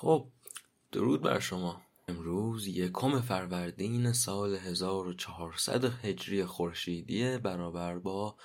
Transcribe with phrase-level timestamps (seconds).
[0.00, 0.28] خب
[0.92, 1.82] درود بر شما.
[2.08, 8.36] امروز یکم فروردین سال 1400 هجری خورشیدی برابر با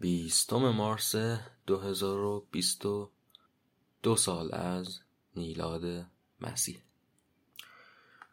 [0.00, 1.14] بیستم مارس
[1.66, 5.00] 2022 سال از
[5.34, 6.06] میلاد
[6.40, 6.82] مسیح.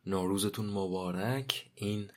[0.05, 1.71] نوروزتون مبارک.
[1.75, 2.11] این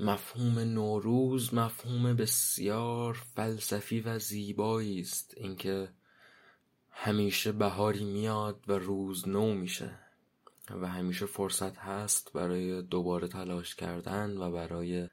[0.00, 5.34] مفهوم نوروز مفهوم بسیار فلسفی و زیبایی است.
[5.36, 5.88] اینکه
[7.00, 9.98] همیشه بهاری میاد و روز نو میشه
[10.70, 15.08] و همیشه فرصت هست برای دوباره تلاش کردن و برای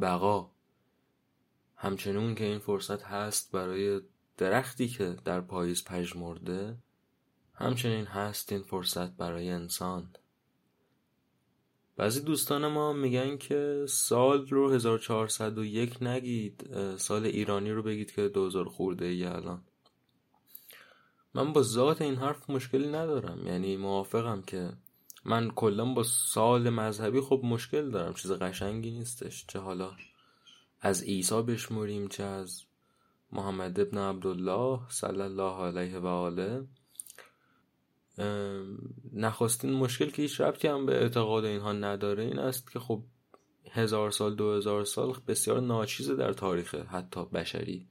[0.00, 0.50] بقا.
[1.76, 4.00] همچنون که این فرصت هست برای
[4.36, 6.76] درختی که در پاییز پژمرده
[7.54, 10.10] همچنین هست این فرصت برای انسان.
[11.96, 18.68] بعضی دوستان ما میگن که سال رو 1401 نگید سال ایرانی رو بگید که 2000
[18.68, 19.62] خورده ای الان.
[21.34, 23.46] من با ذات این حرف مشکلی ندارم.
[23.46, 24.72] یعنی موافقم که
[25.24, 28.14] من کلا با سال مذهبی خب مشکل دارم.
[28.14, 29.46] چیز قشنگی نیستش.
[29.46, 29.90] چه حالا
[30.80, 32.62] از عیسی بشمریم چه از
[33.32, 36.66] محمد ابن عبدالله صلی الله علیه و آله.
[39.12, 43.02] نخواستین مشکل که هیچ ربطی هم به اعتقاد اینها نداره این است که خب
[43.70, 47.88] هزار سال دو هزار سال بسیار ناچیزه در تاریخ حتی بشری.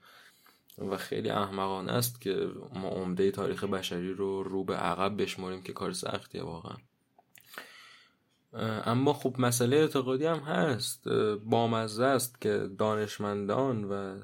[0.79, 5.73] و خیلی احمقانه است که ما عمده تاریخ بشری رو رو به عقب بشماریم که
[5.73, 6.77] کار سختیه واقعا.
[8.85, 11.09] اما خب مسئله اعتقادی هم هست.
[11.45, 14.19] بامزه است که دانشمندان و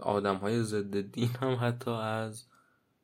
[0.00, 2.46] آدم های ضد دین هم حتی از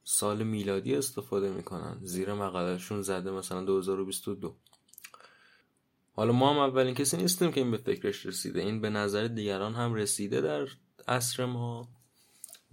[0.05, 1.99] سال میلادی استفاده می‌کنن.
[2.03, 4.57] زیر مقالهشون زده مثلا 2022
[6.15, 8.61] حالا ما هم اولین کسی نیستیم که این به فکرش رسیده.
[8.61, 10.69] این به نظر دیگران هم رسیده در
[11.09, 11.89] عصر ما.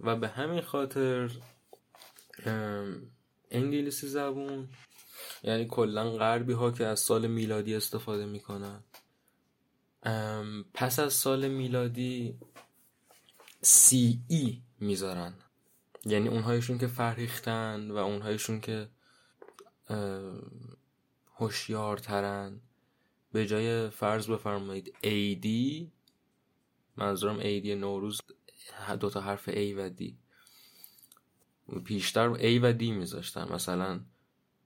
[0.00, 1.30] و به همین خاطر
[3.50, 4.68] انگلیسی زبون
[5.42, 8.84] یعنی کلا غربی ها که از سال میلادی استفاده می‌کنن.
[10.74, 12.38] پس از سال میلادی
[13.62, 15.34] سی ای می‌ذارن.
[16.04, 18.88] یعنی اونهایشون که فرهیختن و اونهایشون که
[21.34, 22.60] هوشیارترن.
[23.32, 25.92] به جای فرض بفرمایید ایدی
[26.96, 28.20] منظورم ایدی نوروز.
[29.00, 30.12] دو تا حرف A و D.
[31.84, 33.52] پیشتر A و D میذاشتن.
[33.52, 34.00] مثلا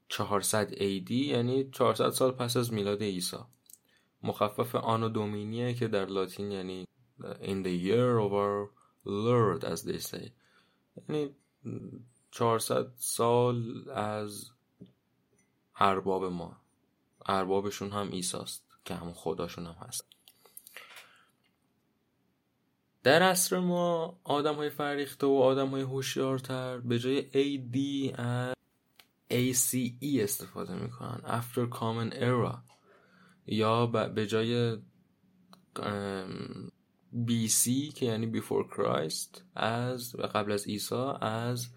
[0.09, 3.37] 400 AD یعنی 400 سال پس از میلاد عیسی.
[4.23, 6.87] مخفف آنو دومینیه که در لاتین یعنی
[7.21, 8.71] in the year of our
[9.07, 10.31] Lord as they say.
[11.09, 11.35] یعنی
[12.31, 14.51] 400 سال از
[15.77, 16.57] ارباب ما.
[17.27, 20.14] اربابشون هم ایساست که همون خداشون هم هست.
[23.05, 27.77] در عصر ما آدم های فریخته و آدم های هوشیارتر به جای AD
[28.21, 28.55] از
[29.31, 31.21] ACE استفاده می‌کنن.
[31.41, 32.59] After Common Era.
[33.47, 34.77] یا به جای
[37.27, 41.69] BC که یعنی Before Christ از قبل از عیسی از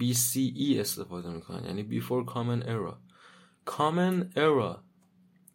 [0.00, 1.64] BCE استفاده می‌کنن.
[1.64, 2.96] یعنی Before Common Era.
[3.70, 4.82] Common Era.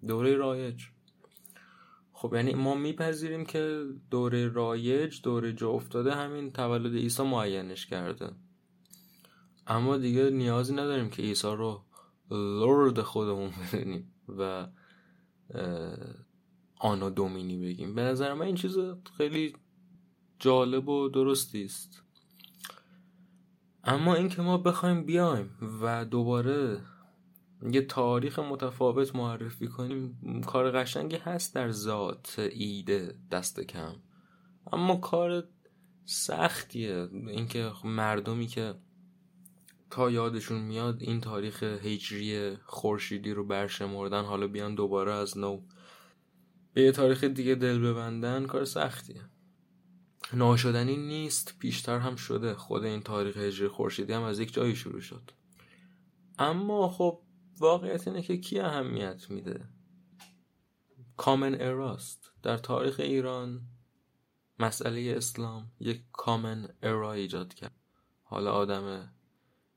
[0.07, 0.83] دوره رایج.
[2.21, 8.31] خب یعنی ما میپذیریم که دوره رایج دوره جا افتاده همین تولد عیسی معینش کرده.
[9.67, 11.85] اما دیگه نیازی نداریم که عیسی رو
[12.31, 14.67] لورد خودمون بدونیم و
[16.79, 17.95] آنا دومینی بگیم.
[17.95, 18.77] به نظر من این چیز
[19.17, 19.55] خیلی
[20.39, 22.03] جالب و درستی است.
[23.83, 25.49] اما اینکه ما بخوایم بیایم
[25.81, 26.81] و دوباره
[27.71, 30.41] یه تاریخ متفاوت معرفی کنیم.
[30.45, 33.95] کار قشنگی هست در ذات ایده دست کم.
[34.73, 35.43] اما کار
[36.05, 37.09] سختیه.
[37.27, 38.75] اینکه مردمی که
[39.89, 45.61] تا یادشون میاد این تاریخ هجری خورشیدی رو برشمردن حالا بیان دوباره از نو
[46.73, 49.21] به یه تاریخ دیگه دل ببندن کار سختیه.
[50.33, 52.53] ناشدنی نیست پیشتر هم شده.
[52.53, 55.31] خود این تاریخ هجری خورشیدی هم از یک جایی شروع شد.
[56.39, 57.21] اما خب
[57.59, 59.65] واقعیت اینه که کی اهمیت میده؟
[61.17, 63.61] کامن اراست در تاریخ ایران
[64.59, 67.75] مسئله اسلام یک کامن ارا ایجاد کرد.
[68.23, 69.13] حالا آدم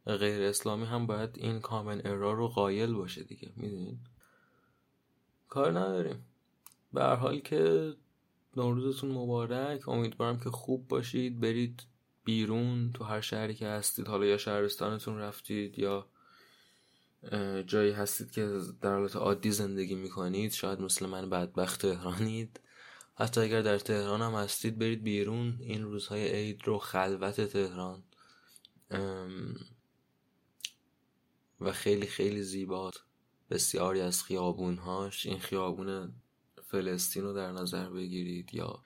[0.06, 4.00] غیر اسلامی هم باید این کامن ارا رو قایل باشه دیگه می‌دونید
[5.48, 6.26] کار نداریم.
[6.92, 7.92] به هر حال که
[8.56, 11.40] نوروزتون مبارک امیدوارم که خوب باشید.
[11.40, 11.82] برید
[12.24, 16.08] بیرون تو هر شهری که هستید حالا یا شهرستانتون رفتید یا
[17.66, 22.60] جایی هستید که در حالت عادی زندگی می‌کنید شاید مثل من بدبخت تهرانید.
[23.14, 25.58] حتی اگر در تهران هم هستید برید بیرون.
[25.60, 28.02] این روزهای عید رو خلوت تهران.
[31.60, 32.94] و خیلی خیلی زیبات.
[33.50, 35.26] بسیاری از خیابونهاش.
[35.26, 36.12] این خیابون
[36.66, 38.82] فلسطین رو در نظر بگیرید یا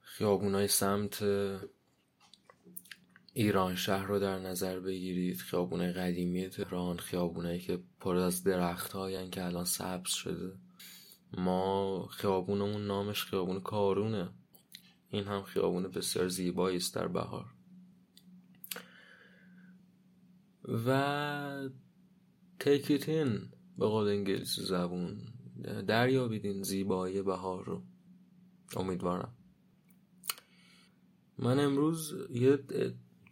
[0.00, 1.22] خیابونهای سمت
[3.38, 5.36] ایران شهر رو در نظر بگیرید.
[5.36, 10.52] خیابون قدیمی تهران خیابونایی که پر از درخت هایی که الان سبز شده.
[11.38, 14.30] ما خیابونمون نامش خیابون کارونه.
[15.10, 17.54] این هم خیابون بسیار زیبایی است در بهار.
[20.86, 21.68] و
[22.60, 23.40] تیکیتین
[23.78, 25.18] به قول انگلیسی زبون.
[25.86, 27.82] دریابید این زیبایی بهار رو.
[28.76, 29.36] امیدوارم.
[31.38, 32.58] من امروز یه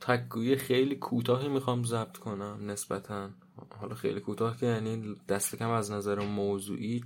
[0.05, 3.31] تکگویی خیلی کوتاهی می‌خوام ضبط کنم نسبتا.
[3.71, 7.05] حالا خیلی کوتاه که یعنی دست کم از نظر موضوعی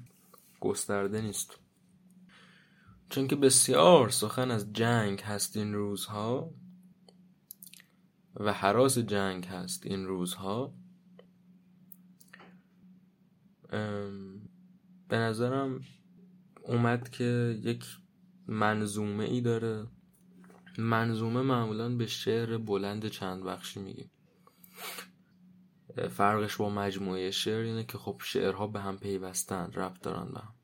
[0.60, 1.58] گسترده نیست.
[3.10, 6.50] چون که بسیار سخن از جنگ هست این روزها
[8.36, 10.74] و حراس جنگ هست این روزها.
[15.08, 15.80] به نظرم
[16.62, 17.84] اومد که یک
[18.46, 19.86] منظومه ای داره.
[20.78, 24.10] منظومه معمولا به شعر بلند چند بخشی میگیم
[26.10, 30.54] فرقش با مجموعه شعر اینه که خب شعرها به هم پیوستن ربط دارن به هم.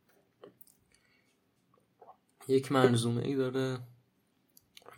[2.49, 3.81] یک منظومه ای داره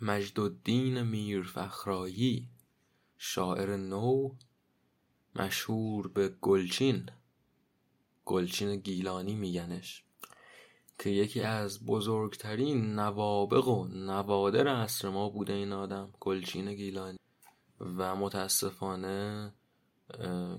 [0.01, 2.49] مجد الدین میر فخرایی
[3.17, 4.35] شاعر نو
[5.35, 7.09] مشهور به گلچین.
[8.25, 10.06] گلچین گیلانی میگنش.
[10.99, 17.17] که یکی از بزرگترین نوابق و نوادر عصر ما بوده این آدم گلچین گیلانی.
[17.79, 19.53] و متاسفانه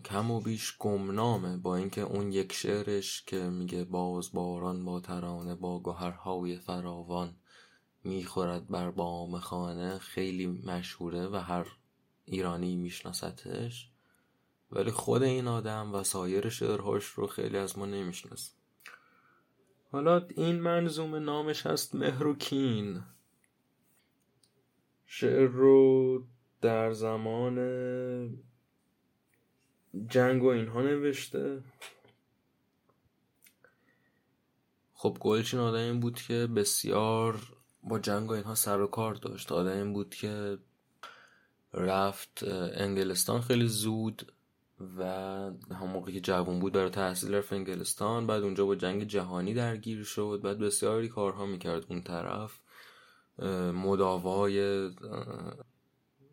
[0.05, 5.55] کم و بیش گمنامه با اینکه اون یک شعرش که میگه باز باران با ترانه
[5.55, 7.37] با گوهرهای فراوان
[8.05, 11.67] می‌خورد بر بام خانه خیلی مشهوره و هر
[12.25, 13.90] ایرانی میشناستش.
[14.70, 18.55] ولی خود این آدم و سایر شعرهاش رو خیلی از ما نمی‌شناسیم
[19.90, 23.02] حالا این منظومه نامش هست مهروکین.
[25.06, 26.25] شعر رو
[26.61, 27.56] در زمان
[30.08, 31.62] جنگ و اینها نوشته.
[34.94, 39.52] خب گلچین آدمی بود که بسیار با جنگ و اینها سر و کار داشت.
[39.52, 40.58] آدمی بود که
[41.75, 42.43] رفت
[42.73, 44.32] انگلستان خیلی زود.
[44.98, 45.04] و
[45.75, 50.04] هم موقعی که جوان بود برای تحصیل رفت انگلستان بعد اونجا با جنگ جهانی درگیر
[50.04, 50.40] شد.
[50.44, 52.60] بعد بسیاری کارها می‌کرد اون طرف.
[53.75, 54.90] مداوای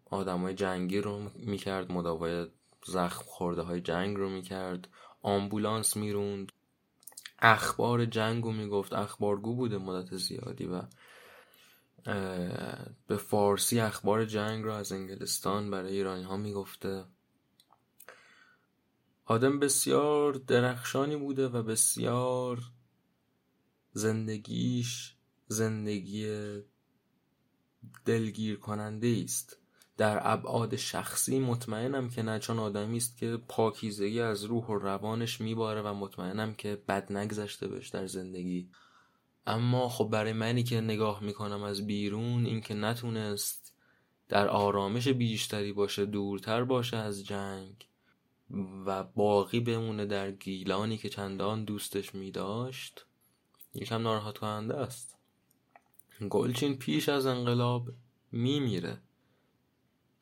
[0.06, 2.47] آدمای جنگی رو می‌کرد مداوای
[2.86, 4.88] زخم خورده های جنگ رو می‌کرد.
[5.21, 6.51] آمبولانس می‌روند.
[7.39, 8.94] اخبار جنگ رو می‌گفت.
[8.94, 10.81] اخبارگو بوده مدت زیادی و
[13.07, 17.06] به فارسی اخبار جنگ رو از انگلستان برای ایرانی ها می‌گفته.
[19.27, 22.60] آدم بسیار درخشانی بوده و بسیار
[23.92, 25.16] زندگیش
[25.48, 26.27] زندگی
[28.06, 29.57] دلگیر کننده است
[29.98, 35.42] در ابعاد شخصی مطمئنم که نه چون آدمی است که پاکیزگی از روح و روانش
[35.42, 38.69] میباره و مطمئنم که بد نگذشته بهش در زندگی.
[39.48, 43.75] اما خب برای منی که نگاه می‌کنم از بیرون اینکه نتونست
[44.30, 47.88] در آرامش بیشتری باشه دورتر باشه از جنگ
[48.86, 53.06] و باقی بمونه در گیلانی که چندان دوستش میداشت
[53.73, 55.18] یکم ناراحت کننده است.
[56.30, 57.90] گلچین پیش از انقلاب
[58.31, 59.02] میمیره.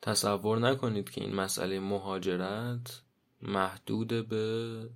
[0.02, 3.02] تصور نکنید که این مسئله مهاجرت
[3.42, 4.90] محدود به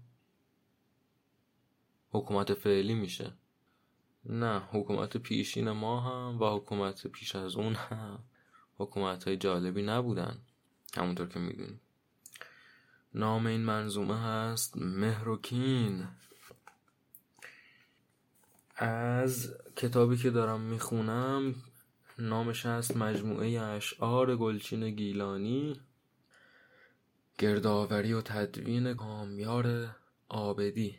[2.10, 3.32] حکومت فعلی میشه.
[4.24, 8.24] نه حکومت پیشین ما هم و حکومت پیش از اون هم
[8.78, 10.38] حکومت های جالبی نبودن.
[10.96, 11.87] همونطور که می‌دونید.
[13.18, 16.08] نام این منظومه هست مهروکین.
[18.76, 21.54] از کتابی که دارم می‌خونم
[22.18, 25.80] نامش هست مجموعه اشعار گلچین گیلانی
[27.38, 29.96] گردآوری و تدوین کامیار
[30.28, 30.98] آبدی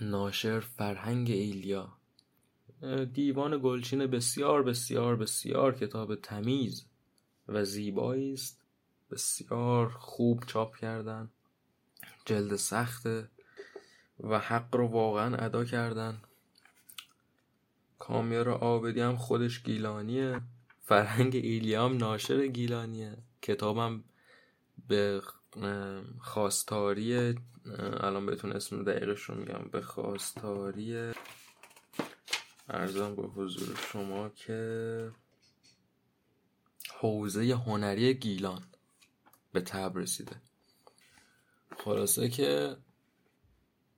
[0.00, 1.92] ناشر فرهنگ ایلیا
[3.12, 6.86] دیوان گلچین بسیار بسیار بسیار کتاب تمیز
[7.48, 8.59] و زیبایی است.
[9.10, 11.30] بسیار خوب چاپ کردن.
[12.24, 13.28] جلد سخته
[14.20, 16.22] و حق رو واقعا ادا کردن.
[17.98, 20.40] کامیار آبدی هم خودش گیلانیه.
[20.84, 23.16] فرهنگ ایلیام ناشر گیلانیه.
[23.42, 24.04] کتابم
[24.88, 25.22] به
[26.20, 27.34] خواستاری
[28.00, 29.68] الان بهتون اسم دقیقش رو میگم.
[29.72, 31.12] به خواستاری
[32.68, 35.10] ارزم به حضور شما که
[36.98, 38.62] حوزه هنری گیلان.
[39.52, 40.36] به تب رسیده.
[41.78, 42.76] خلاصه که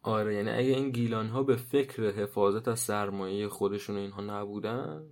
[0.02, 5.04] آره یعنی اگه این گیلان ها به فکر حفاظت از سرمایه خودشون اینها نبودن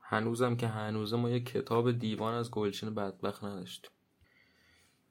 [0.00, 3.90] هنوزم که هنوزه ما یه کتاب دیوان از گلچین بدبخت نداشتیم.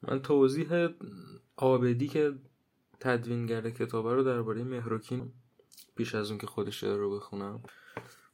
[0.02, 0.88] من توضیح
[1.56, 2.34] آبدی که
[3.00, 5.32] تدوینگر کتاب رو درباره مهروکین
[5.96, 7.64] پیش از اون که خودش رو بخونم.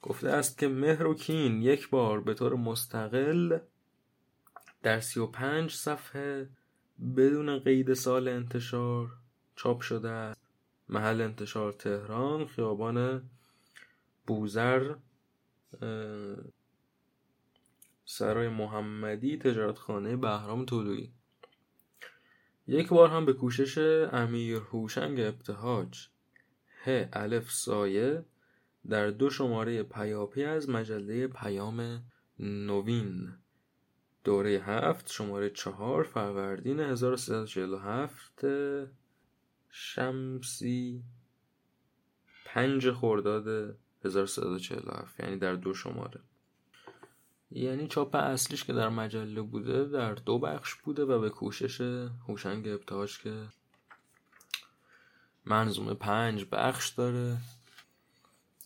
[0.02, 3.60] گفته است که مهروکین یک بار به طور مستقل
[4.86, 6.50] در سی و پنج صفحه
[7.18, 9.18] بدون قید سال انتشار
[9.56, 10.42] چاپ شده است.
[10.90, 13.30] محل انتشار تهران خیابان
[14.28, 14.96] بوزر
[18.06, 21.14] سرای محمدی تجارتخانه بهرام طلویی
[22.68, 23.78] یک بار هم به کوشش
[24.14, 26.08] امیر هوشنگ ابتهاج
[26.86, 28.26] ه الف سایه
[28.90, 32.04] در دو شماره پیاپی از مجله پیام
[32.40, 33.34] نوین
[34.26, 38.46] دوره هفت شماره چهار فروردین 1347
[39.70, 41.04] شمسی
[42.46, 46.20] پنج خرداد 1347 یعنی در دو شماره.
[47.52, 51.82] یعنی چاپ اصلیش که در مجله بوده در دو بخش بوده و به کوشش
[52.28, 53.34] هوشنگ ابتهاج که
[55.46, 57.38] منظومه پنج بخش داره.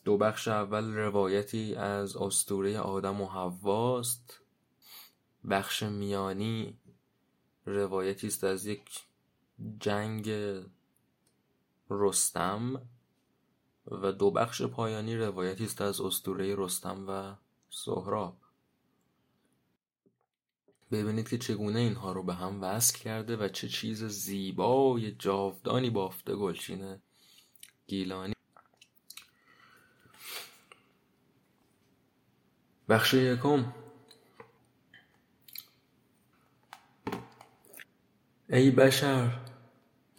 [0.06, 4.40] دو بخش اول روایتی از استوره آدم و حواست.
[5.50, 6.78] بخش میانی
[7.66, 9.06] روایتی است از یک
[9.80, 10.32] جنگ
[11.90, 12.82] رستم
[13.88, 17.36] و دو بخش پایانی روایتی است از استوره رستم و
[17.70, 18.38] سهراب.
[20.92, 26.36] ببینید که چگونه اینها رو به هم وصل کرده و چه چیز زیبای جاودانی بافته
[26.36, 27.02] گلچین
[27.88, 28.34] گیلانی.
[32.90, 33.74] بخش یکم
[38.52, 39.30] ای بشر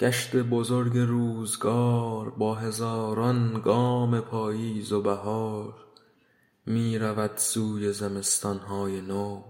[0.00, 5.74] گشت بزرگ روزگار با هزاران گام پاییز و بهار
[6.66, 9.42] می رود سوی زمستانهای نو.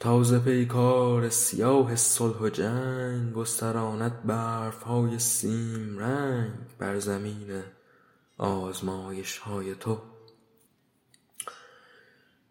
[0.00, 7.62] تازه پیکار سیاه صلح و جنگ گستراند برفهای سیم رنگ بر زمین
[8.38, 10.11] آزمایشهای تو.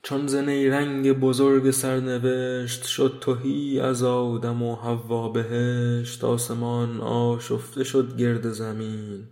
[0.03, 8.17] چون ز نیرنگ بزرگ سرنوشت شد تهی از آدم و حوا بهشت آسمان آشفته شد
[8.17, 9.24] گرد زمین.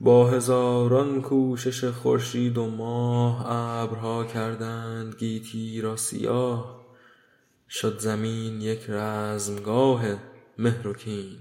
[0.00, 6.86] با هزاران کوشش خورشید و ماه ابرها کردند گیتی را سیاه.
[7.70, 10.02] شد زمین یک رزمگاه
[10.58, 11.38] مهر و کین.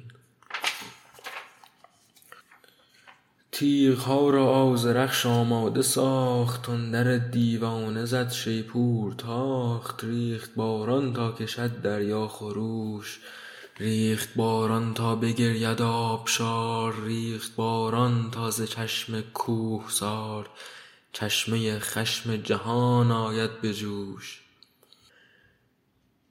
[3.61, 10.03] تیغها را آذرخش آماده ساخت تندر دیوانه زد شیپور تاخت.
[10.03, 13.19] ریخت باران تا کشد دریا خروش.
[13.79, 17.03] ریخت باران تا بگرید آبشار.
[17.03, 20.49] ریخت باران تا ز چشم کوهسار
[21.13, 24.41] چشمه خشم جهان آید به جوش.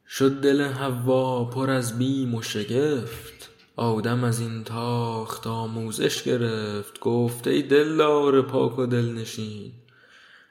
[0.08, 3.39] شد دل حوا پر از بیم و شگفت.
[3.80, 9.72] آدم از این تاخت آموزش گرفت گفت ای دلدار پاک و دلنشین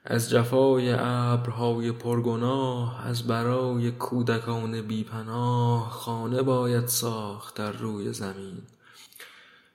[0.05, 8.57] از جفای ابرهای پرگناه از برای کودکان بی پناه خانه باید ساخت در روی زمین.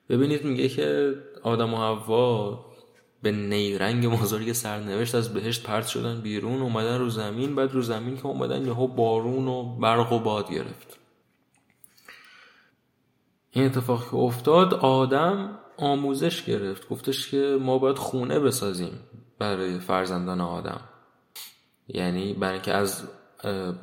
[0.09, 2.65] ببینید میگه که آدم و حوا
[3.21, 8.17] به نیرنگ بزرگ سرنوشت از بهشت پرت شدن بیرون اومدن رو زمین بعد رو زمین
[8.17, 11.04] که اومدن یهو بارون و برق و باد گرفت.
[13.55, 16.89] این اتفاق که افتاد آدم آموزش گرفت.
[16.89, 18.99] گفتش که ما باید خونه بسازیم
[19.39, 20.81] برای فرزندان آدم.
[21.87, 23.07] یعنی برای اینکه از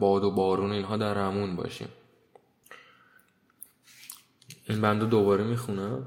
[0.01, 1.89] باد و بارون اینها در امون باشیم.
[4.69, 6.07] این بنده دوباره می‌خونم.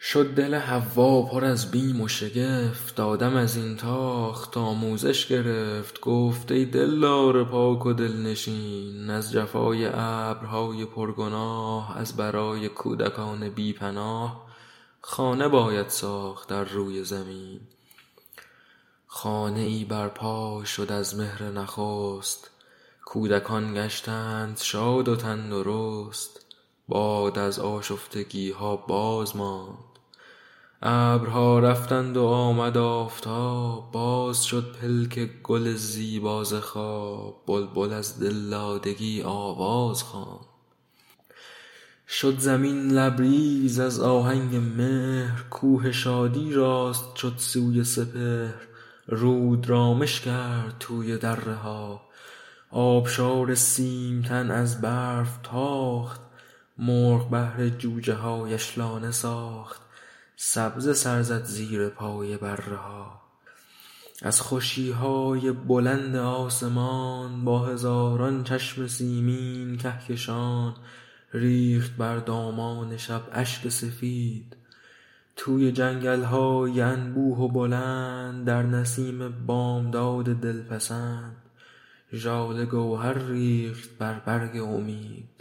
[0.00, 6.52] شد دل حوا پر از بیم و شگفت آدم از این تاخت آموزش گرفت گفت
[6.52, 14.46] ای دلدار پاک و دلنشین از جفای ابرهای پرگناه از برای کودکان بی پناه
[15.00, 17.60] خانه باید ساخت در روی زمین.
[19.06, 22.50] خانه ای برپا شد از مهر نخست
[23.04, 26.35] کودکان گشتند شاد و تندرست.
[26.88, 29.78] باد از آشفتگیها باز ماند.
[30.82, 39.22] ابرها رفتند و آمد آفتاب باز شد پلک گل زیبا ز خواب بلبل از دلدادگی
[39.22, 40.46] آواز خواند.
[42.08, 48.68] شد زمین لبریز از آهنگ مهر کوه شادی راست شد سوی سپهر
[49.06, 52.00] رود رامش کرد توی دره ها.
[52.70, 56.25] آبشار سیمتن از برف تاخت
[56.78, 59.80] مرغ بهر جوجه هایش لانه ساخت
[60.36, 63.20] سبزه سر زد زیر پای بره ها
[64.22, 70.74] از خوشی های بلند آسمان با هزاران چشم سیمین کهکشان
[71.32, 74.56] ریخت بر دامان شب اشک سفید.
[75.36, 81.36] توی جنگل های انبوه و بلند در نسیم بامداد دلپسند
[82.14, 85.35] ژاله گوهر ریخت بر برگ امید.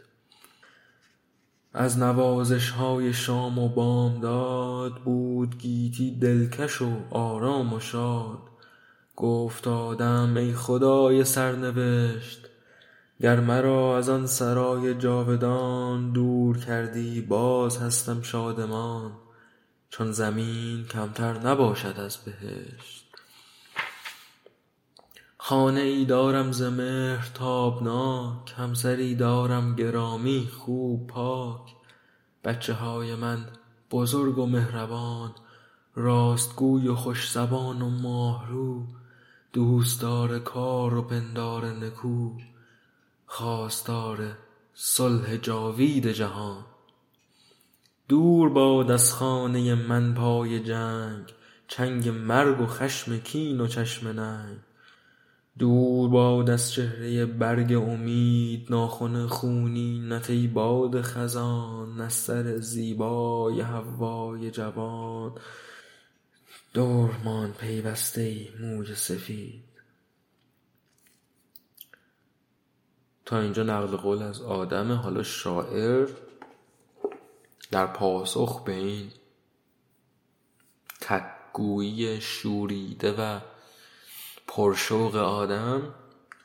[1.78, 8.40] از نوازش های شام و بامداد بود گیتی دلکش و آرام و شاد.
[9.16, 12.48] گفت آدم ای خدای سرنوشت
[13.22, 19.12] گر مرا از آن سرای جاودان دور کردی باز هستم شادمان
[19.90, 23.05] چون زمین کمتر نباشد از بهشت.
[25.48, 31.62] خانه ای دارم ز مهر تابناک همسری دارم گرامی خوب پاک.
[32.44, 33.46] بچه های من
[33.92, 35.32] بزرگ و مهربان
[35.96, 38.84] راستگوی و خوش زبان و ماهرو
[39.54, 42.32] دوستدار کار و پندار نکو
[43.26, 44.38] خواستار
[44.74, 46.66] صلح جاوید جهان.
[48.08, 51.34] دور باد از خانه من پای جنگ
[51.68, 54.65] چنگ مرگ و خشم کین و چشم ننگ.
[55.60, 63.62] دور باد از چهره برگ امید ناخن خونین نت ای باد خزان نه سر زیبای
[63.62, 65.36] حوای جوان.
[66.74, 69.64] دور ماند پیوسته موی سفید.
[73.26, 76.10] تا اینجا نقل قول از آدمه حالا شاعر
[77.72, 79.12] در پاسخ به این
[81.02, 83.40] تکگویی شوریده و
[84.48, 85.82] پرشوق آدم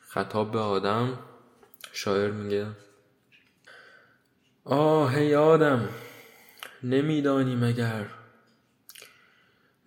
[0.08, 1.18] خطاب به آدم
[1.92, 2.66] شاعر میگه
[4.64, 5.88] آه ای آدم
[6.82, 8.06] نمیدانی مگر؟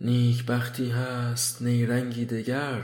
[0.01, 2.81] نیکبختی هست نیرنگی دگر.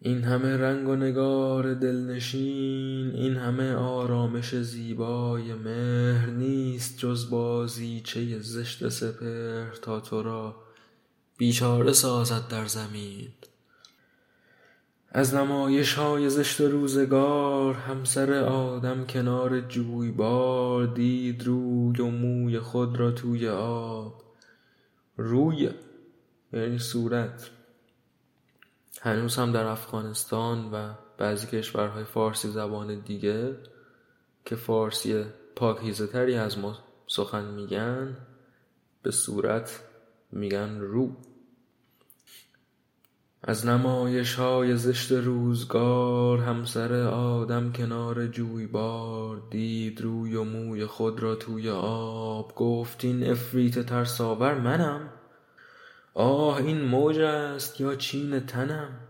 [0.00, 8.88] این همه رنگ و نگار دلنشین این همه آرامش زیبای مهر نیست جز بازیچه زشت
[8.88, 10.56] سپهر تا تو را
[11.38, 13.28] بیچاره سازد در زمین.
[15.10, 23.10] از نمایش های زشت روزگار همسر آدم کنار جویبار دید روی و موی خود را
[23.10, 24.22] توی آب.
[25.16, 25.70] روی
[26.52, 27.50] یعنی صورت.
[29.00, 33.56] هنوز هم در افغانستان و بعضی کشورهای فارسی زبان دیگه
[34.44, 35.24] که فارسی
[35.56, 38.16] پاکیزه تری از ما سخن میگن
[39.02, 39.82] به صورت
[40.32, 41.16] میگن رو.
[43.48, 51.34] از نمایش های زشت روزگار همسر آدم کنار جویبار دید روی و موی خود را
[51.34, 52.54] توی آب.
[52.54, 55.10] گفت این افریت ترساور منم.
[56.14, 59.00] آه این موج است یا چین تنم؟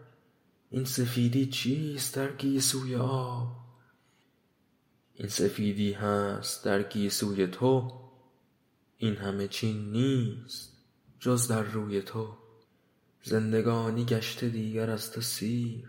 [0.70, 3.48] این سفیدی چیست در گیسوی آب؟
[5.14, 7.92] این سفیدی هست در گیسوی تو.
[8.96, 10.72] این همه چین نیست
[11.20, 12.37] جز در روی تو.
[13.22, 15.84] زندگانی گشته دیگر از تو سیر.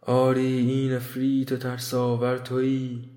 [0.00, 3.08] آری این افریت ترساور تویی.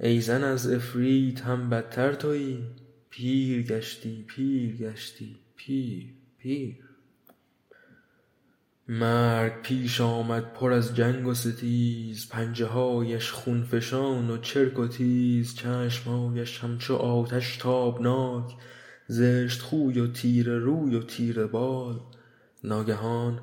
[0.00, 2.62] ای زن از افریت هم بدتر تویی.
[3.10, 6.06] پیر گشتی پیر گشتی پیر
[6.38, 6.76] پیر.
[8.88, 12.28] مرگ پیش آمد پر از جنگ و ستیز.
[12.28, 15.54] پنجه هایش خون فشان و چرک و تیز.
[15.54, 18.56] چشم هایش همچو آتش تابناک.
[19.06, 22.00] زشت خوی و تیره روی و تیره بال.
[22.64, 23.40] ناگهان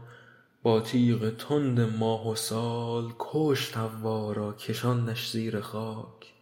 [0.63, 6.33] با تیغ تند ماه و سال کشت حوا را کشاندش زیر خاک.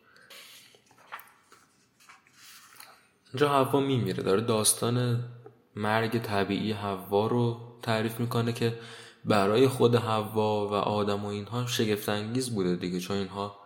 [3.34, 5.24] اینجا حوا میمیره داره داستان
[5.76, 8.80] مرگ طبیعی حوا رو تعریف می‌کنه که
[9.26, 13.60] برای خود حوا و آدم و اینها شگفت انگیز بوده دیگه چون اینها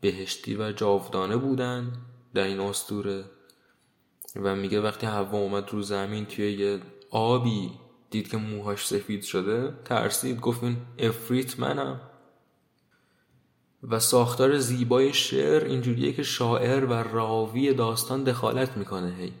[0.00, 1.92] بهشتی و جاودانه بودن
[2.34, 3.24] در این استوره.
[4.36, 7.70] و میگه وقتی حوا اومد رو زمین توی یه آبی
[8.10, 12.00] دید که موهاش سفید شده ترسید گفت این افریت منم.
[13.82, 19.32] و ساختار زیبای شعر اینجوریه که شاعر و راوی داستان دخالت می‌کنه هی.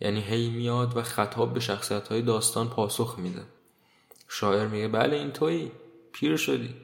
[0.00, 3.42] یعنی هی میاد و خطاب به شخصیت های داستان پاسخ میده.
[4.28, 5.72] شاعر میگه بله این تویی.
[6.12, 6.74] پیر شدی.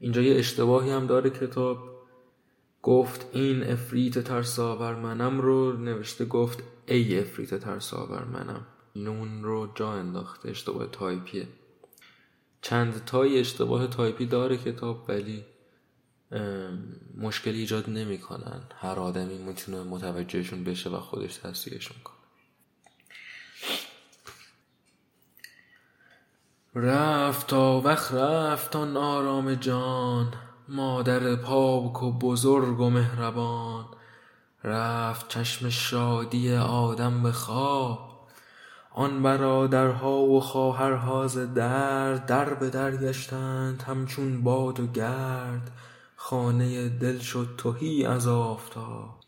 [0.00, 1.95] اینجا یه اشتباهی هم داره کتاب.
[2.86, 9.92] گفت این عفریت ترس‌آور منم رو نوشته گفت ای عفریت ترس‌آور منم نون رو جا
[9.92, 11.48] انداخته اشتباه تایپیه.
[12.62, 15.44] چند تای اشتباه تایپی داره کتاب ولی
[17.16, 18.62] مشکلی ایجاد نمی‌کنن.
[18.80, 22.16] هر آدمی می‌تونه متوجهشون بشه و خودش تصدیقشون کنه
[26.74, 30.32] رفت تا وقت رفت آن آرام جان.
[30.68, 33.84] مادر پاک و بزرگ و مهربان
[34.64, 38.28] رفت چشم شادی آدم به خواب.
[38.94, 45.70] آن برادرها و خواهرها ز درد در به در گشتند همچون باد و گرد
[46.16, 49.20] خانه دل شد تهی از آفتاب.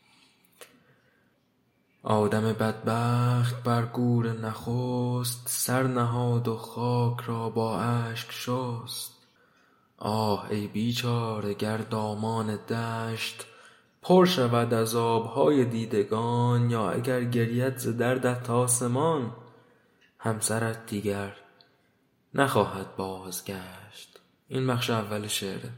[2.02, 9.17] آدم بدبخت بر گور نخست سر نهاد و خاک را با اشک شست.
[9.98, 13.46] آه ای بیچاره گر دامان دشت
[14.02, 19.32] پر شود از آبهای دیدگان یا اگر گرید ز دردت آسمان
[20.18, 21.36] همسرت دیگر
[22.34, 24.20] نخواهد بازگشت.
[24.48, 25.70] این بخش اول شعره.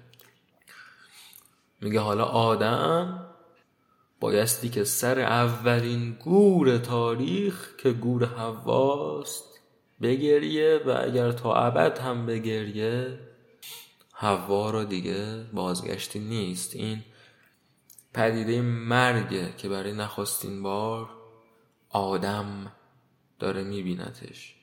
[1.81, 3.27] میگه حالا آدم
[4.21, 9.61] بایستی که سر اولین گور تاریخ که گور حواست
[10.03, 13.19] بگریه و اگر تا ابد هم بگریه
[14.23, 16.77] حوا رو دیگه بازگشتی نیست.
[16.77, 17.05] این
[18.15, 21.11] پدیده مرگه که برای نخستین بار
[21.89, 22.73] آدم
[23.39, 24.60] داره میبینتش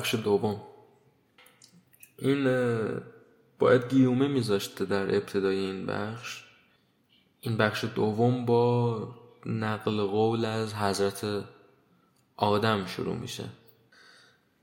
[0.00, 0.60] بخش دوم.
[2.18, 2.44] این
[3.58, 6.44] باید گیومه میذاشته در ابتدای این بخش.
[7.40, 9.08] این بخش دوم با
[9.46, 11.44] نقل قول از حضرت
[12.36, 13.44] آدم شروع میشه.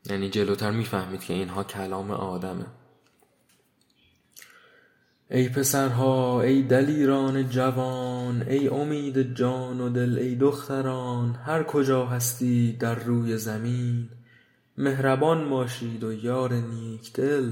[0.10, 2.66] یعنی جلوتر می‌فهمید که اینها کلام آدمه.
[5.32, 12.74] ای پسرها ای دلیران جوان ای امید جان و دل ای دختران هر کجا هستی
[12.74, 14.10] در روی زمین
[14.78, 17.52] مهربان باشید و یار نیک دل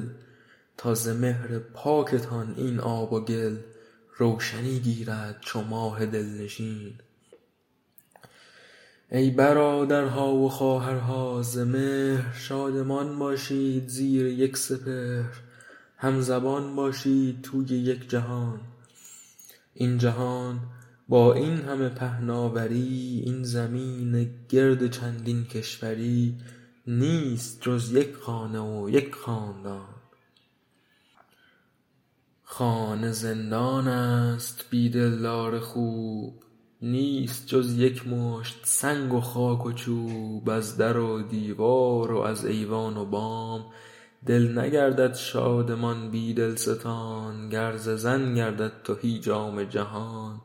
[0.77, 3.57] تا ز مهر پاکتان این آب و گل
[4.17, 6.93] روشنی گیرد چو ماه دلنشین.
[9.11, 15.33] ای برادرها و خواهرها ز مهر شادمان باشید زیر یک سپهر
[15.97, 18.59] همزبان باشید توی یک جهان.
[19.73, 20.59] این جهان
[21.09, 26.37] با این همه پهناوری این زمین گرد چندین کشوری
[26.87, 29.95] نیست جز یک خانه و یک خاندان.
[32.43, 36.43] خانه زندان است بی دلدار خوب.
[36.81, 40.49] نیست جز یک مشت سنگ و خاک و چوب.
[40.49, 43.65] از در و دیوار و از ایوان و بام.
[44.25, 50.41] دل نگردد شادمان بی دلستان گر ز زن گردد تهی جام جهان.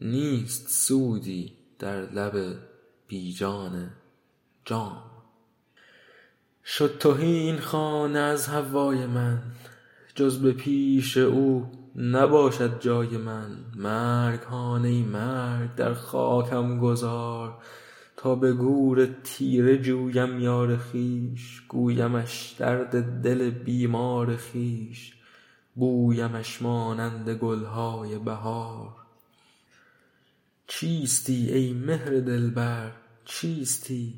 [0.00, 2.58] نیست سودی در لب
[3.08, 3.90] بی جان.
[4.64, 5.15] جام
[6.68, 9.42] شد تهی این خانه از حوای من.
[10.14, 13.56] جز به پیش او نباشد جای من.
[13.76, 17.58] مرگ ای مرگ در خاکم گذار.
[18.16, 21.62] تا به گور تیره جویم یار خویش.
[21.68, 25.14] گویمش درد دل بیمار خویش.
[25.74, 28.92] بویمش مانند گلهای بهار.
[30.66, 32.92] چیستی ای مهر دلبر؟
[33.24, 34.14] چیستی؟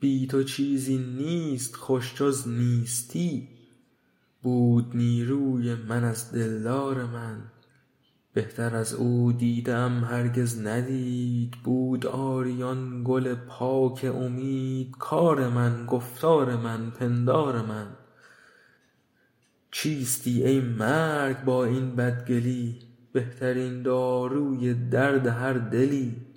[0.00, 3.48] بی تو چیزی نیست خوش جز نیستی.
[4.42, 7.42] بود نیروی من از دلدار من.
[8.32, 11.50] بهتر از او دیده ام هرگز ندید.
[11.64, 14.90] بود آری آن گل پاک امید.
[14.98, 17.86] کار من گفتار من پندار من.
[19.70, 22.78] چیستی ای مرگ با این بدگلی؟
[23.12, 26.27] بهترین داروی درد هر دلی.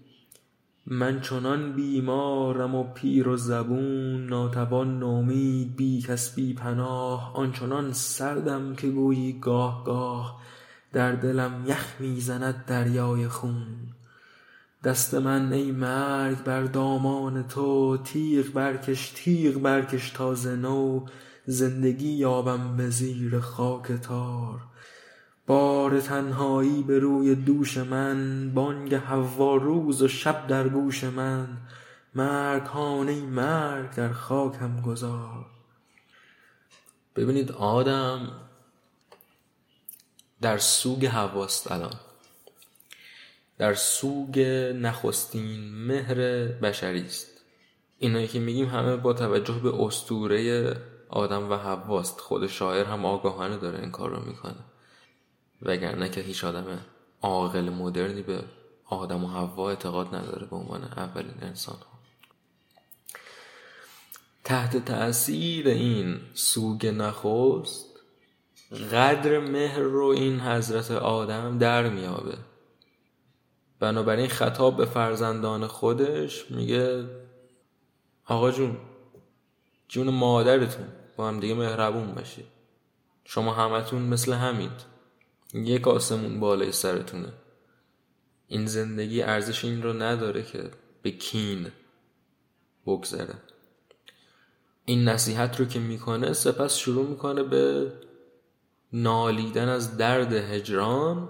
[0.94, 8.76] من چنان بیمارم و پیر و زبون ناتوان نومید بی کس بی پناه آنچنان سردم
[8.76, 10.42] که گویی گاه گاه
[10.94, 13.66] در دلم یخ می زند دریای خون.
[14.84, 21.06] دست من ای مرگ بر دامان تو تیغ برکش تیغ برکش تا ز نو
[21.46, 24.71] زندگی یابم به زیر خاک تار.
[25.52, 31.48] بار تنهایی به روی دوش من بانگ حوا روز و شب در گوش من.
[32.16, 35.46] مرگ هان ای مرگ در خاکم گذار.
[37.16, 38.32] ببینید آدم
[40.42, 41.96] در سوگ حواست الان.
[43.58, 44.40] در سوگ
[44.76, 47.28] نخستین مهر بشری است.
[48.00, 50.72] اینایی که میگیم همه با توجه به اسطوره
[51.10, 52.20] آدم و حواست.
[52.20, 54.71] خود شاعر هم آگاهانه داره این کار رو می‌کنه.
[55.62, 56.80] وگرنه که هیچ آدم
[57.22, 58.44] عاقل مدرنی به
[58.86, 62.00] آدم و حوا اعتقاد نداره به عنوان اولین انسان ها
[64.44, 67.86] تحت تأثیر این سوگ نخست
[68.92, 72.38] قدر مهر رو این حضرت آدم در میابه.
[73.80, 77.06] بنابراین خطاب به فرزندان خودش میگه
[78.26, 78.78] آقا جون
[79.88, 82.46] جون مادرتون با هم دیگه مهربون باشید
[83.24, 84.91] شما همتون مثل همید.
[85.54, 87.34] یک آسمون بالای سرتونه.
[88.48, 91.72] این زندگی ارزش این رو نداره که به کین
[92.86, 93.36] بگذره.
[94.86, 97.94] این نصیحت رو که می‌کنه سپس شروع می‌کنه به
[98.94, 101.30] نالیدن از درد هجران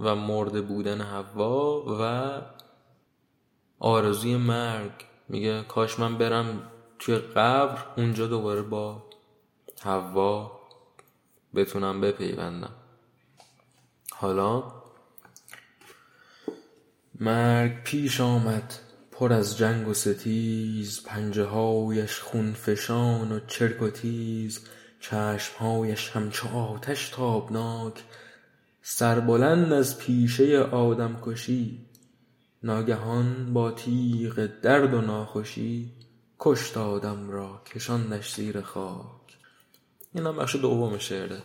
[0.00, 2.42] و مرده بودن هوا و
[3.78, 4.92] آرزوی مرگ.
[5.28, 9.04] میگه کاش من برم توی قبر اونجا دوباره با
[9.82, 10.60] هوا
[11.54, 12.74] بتونم بپیوندم.
[14.16, 14.72] حالا
[17.20, 18.74] مرگ پیش آمد
[19.12, 24.60] پر از جنگ و ستیز پنجه هایش خون فشان و چرک و تیز
[25.00, 28.04] چشم هایش همچو آتش تابناک.
[28.82, 31.86] سربلند از پیشه آدم کشی
[32.62, 35.92] ناگهان با تیغ درد و ناخوشی
[36.38, 39.38] کشت آدم را کشاندش زیر خاک.
[40.14, 41.42] این هم بخش دوم شعره.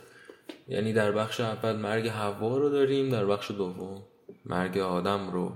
[0.70, 4.04] یعنی در بخش اول مرگ حوا رو داریم در بخش دوم
[4.46, 5.52] مرگ آدم رو.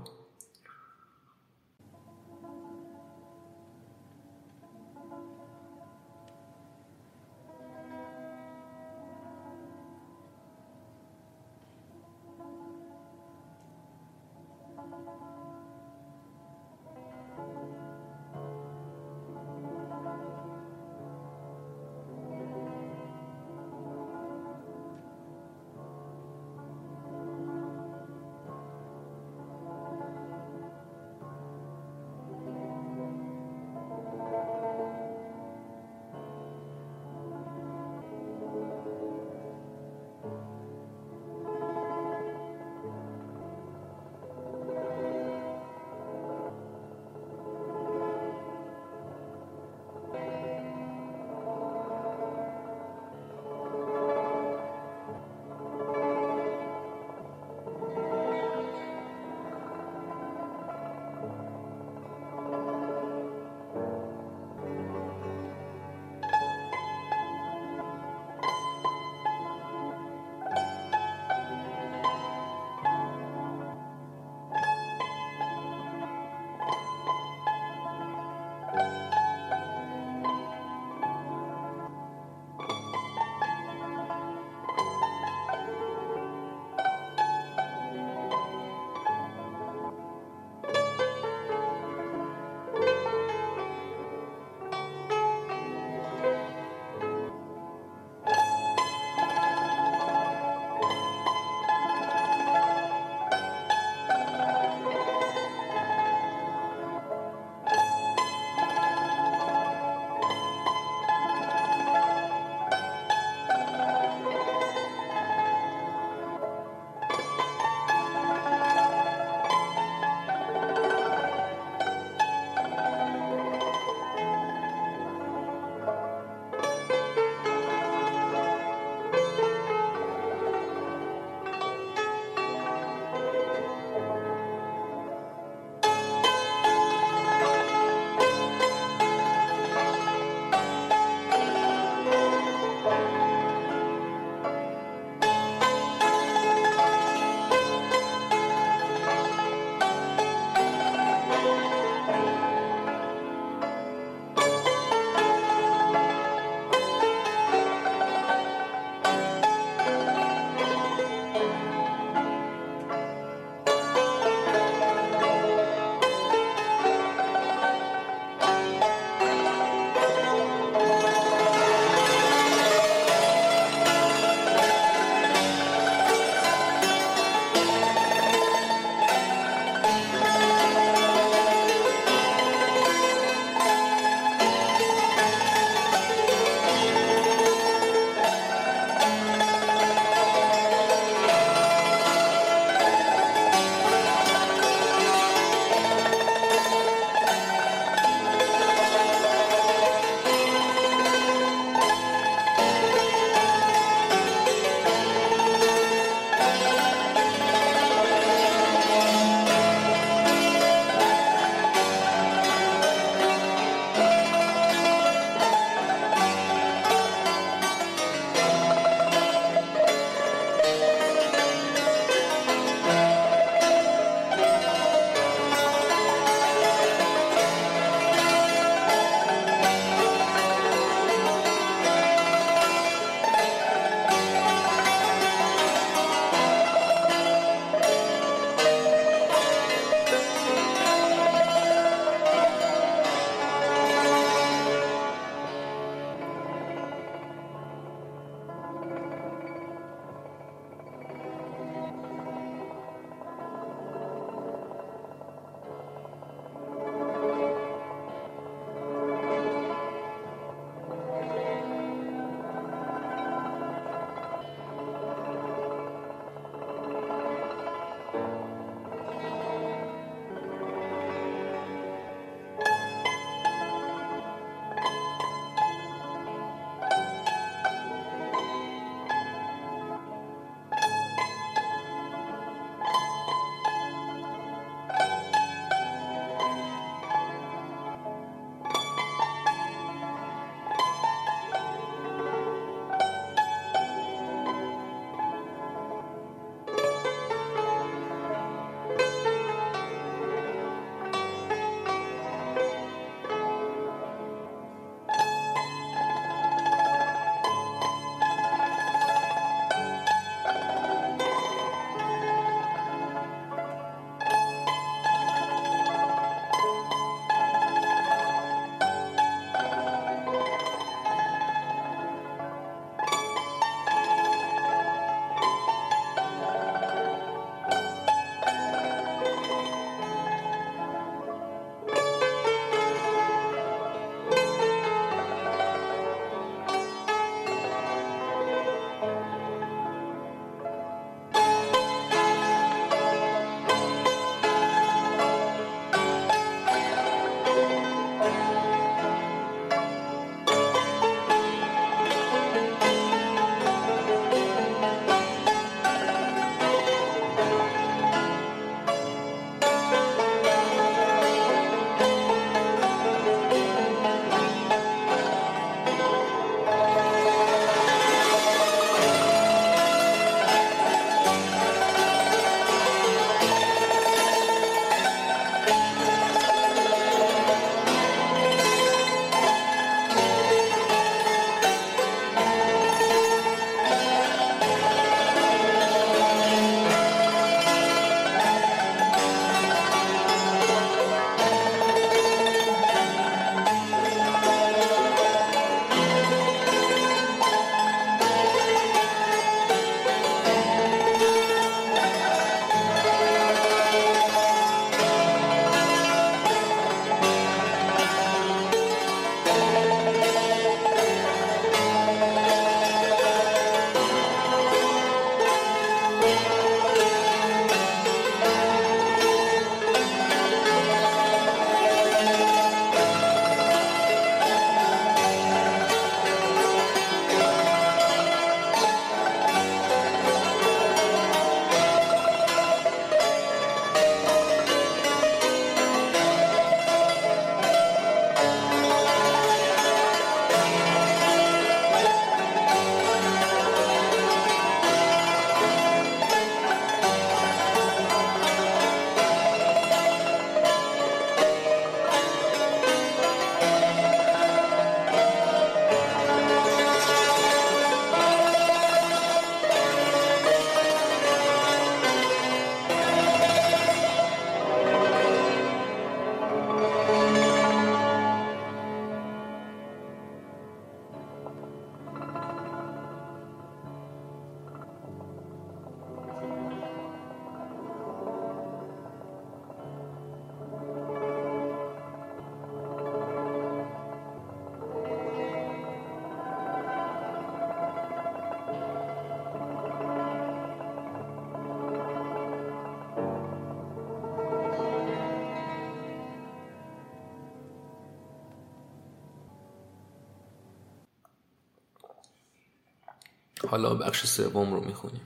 [503.74, 505.22] حالا بخش سوم رو می‌خونیم.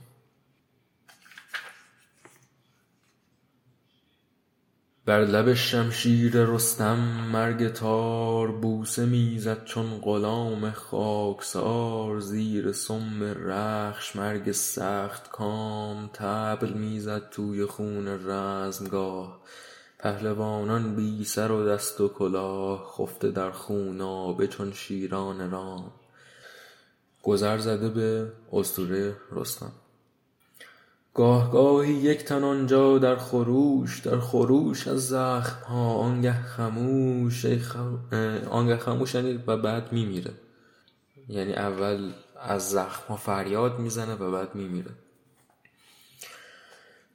[5.06, 6.98] بر لب شمشیر رستم
[7.32, 17.30] مرگ تار بوسه می‌زد چون غلام خاکسار زیر سم رخش مرگ سخت کام طبل می‌زد
[17.30, 19.40] توی خون رزمگاه.
[19.98, 25.92] پهلوانان بی سر و دست و کلاه خفته در خونابه چون شیران رام.
[27.28, 29.72] گذر زده به اسطوره رستم.
[31.14, 37.46] گاه گاهی یک تن آنجا در خروش در خروش از زخم ها آنگه خموش
[38.50, 40.30] آنگه خموش یعنی و بعد میمیره.
[41.28, 44.90] یعنی اول از زخم ها فریاد می‌زنه و بعد میمیره.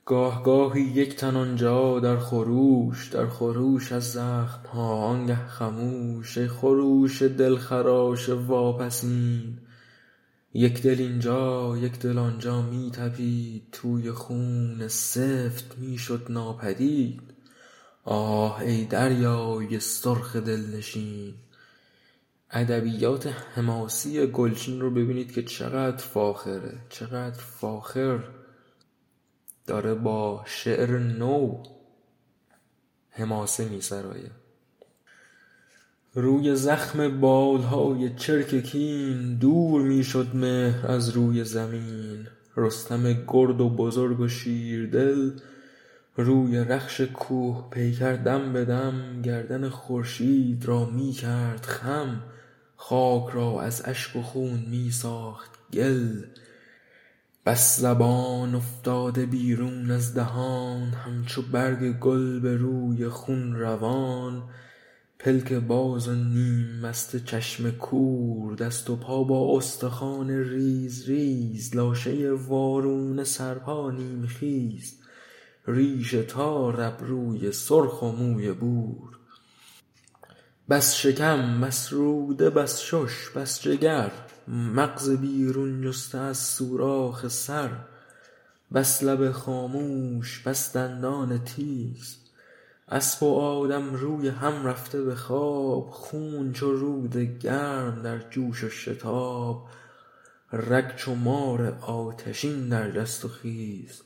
[0.05, 7.21] گاه گاهی یک تن آنجا در خروش در خروش از زخم ها آنگه خموش خروش
[7.21, 9.57] دلخراش واپسین
[10.53, 17.21] یک دل اینجا یک دل آنجا می تپید توی خون سفت می شد ناپدید.
[18.03, 21.33] آه ای دریای سرخ دلنشین.
[22.51, 28.19] ادبیات حماسی گلچین رو ببینید که چقدر فاخره چقدر فاخر.
[29.67, 31.63] داره با شعر نو
[33.09, 34.31] حماسه می سرایه
[36.15, 42.27] روی زخم بالهای چرک کین دور می شد مهر از روی زمین.
[42.57, 45.31] رستم گرد و بزرگ و شیردل
[46.17, 49.21] روی رخش کوه پیکر دم به دم.
[49.21, 52.23] گردن خورشید را می کرد خم.
[52.75, 56.21] خاک را از اشک و خون می ساخت گل.
[57.45, 60.87] بس زبان افتاده بیرون از دهان.
[60.87, 64.43] همچو برگ گل به روی خون روان.
[65.23, 72.31] پلک باز و نیم مست چشم کور دست و پا با استخوان ریز ریز لاشه
[72.31, 74.93] وارونه سرپا نیم خیز
[75.67, 79.17] ریش تار ابروی سرخ و موی بور.
[80.69, 84.11] بس شکم بس روده بس شش بس جگر
[84.47, 87.69] مغز بیرون جسته از سوراخ سر
[88.73, 92.22] بس لب خاموش بس دندان تیز.
[92.93, 98.69] اسپ و آدم روی هم رفته به خواب خون چو رود گرم در جوش و
[98.69, 99.67] شتاب.
[100.51, 104.01] رگ چو مار آتشین در جست و خیز.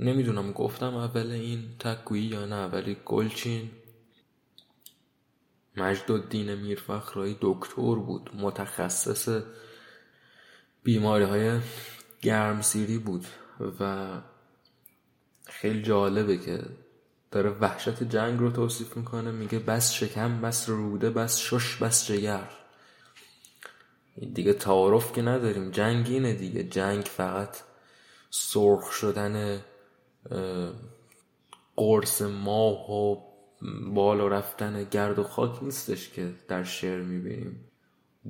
[0.00, 3.70] نمی‌دونم گفتم اول این تک یا نه ولی گلچین
[5.76, 9.42] مجدالدین میرفخرایی دکتر بود متخصص
[10.82, 11.60] بیماری های
[12.20, 13.26] گرمسیری بود
[13.80, 14.06] و
[15.46, 16.62] خیلی جالبه که
[17.34, 22.50] داره وحشت جنگ رو توصیف می‌کنه میگه بس شکم بس روده بس شش بس جگر.
[24.34, 26.64] دیگه تعارف که نداریم جنگ اینه دیگه.
[26.64, 27.56] جنگ فقط
[28.30, 29.60] سرخ شدن
[31.76, 33.16] قرص ماه و
[33.94, 37.70] بالا رفتن گرد و خاک نیستش که در شعر می‌بینیم.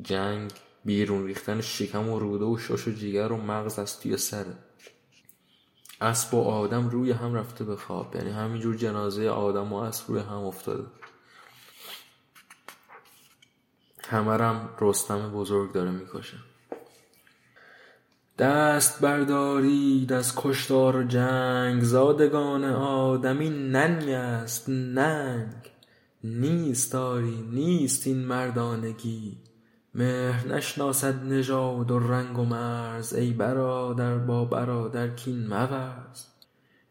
[0.02, 0.50] جنگ
[0.84, 4.55] بیرون ریختن شکم و روده و شش و جگر و مغز از توی سره.
[6.05, 8.16] اسب و آدم روی هم رفته به خواب.
[8.16, 10.84] یعنی همینجور جنازه آدم و اسب روی هم افتاده.
[14.09, 16.36] همرم رستم بزرگ داره می‌کشه.
[18.38, 21.82] دست بردارید از کشتار جنگ.
[21.82, 24.68] زادگان آدمی ننگ است.
[24.68, 25.70] ننگ.
[26.24, 29.38] نیست آری نیست این مردانگی.
[29.95, 36.24] مهر نشناسد نژاد و رنگ و مرز ای برادر با برادر کین مورز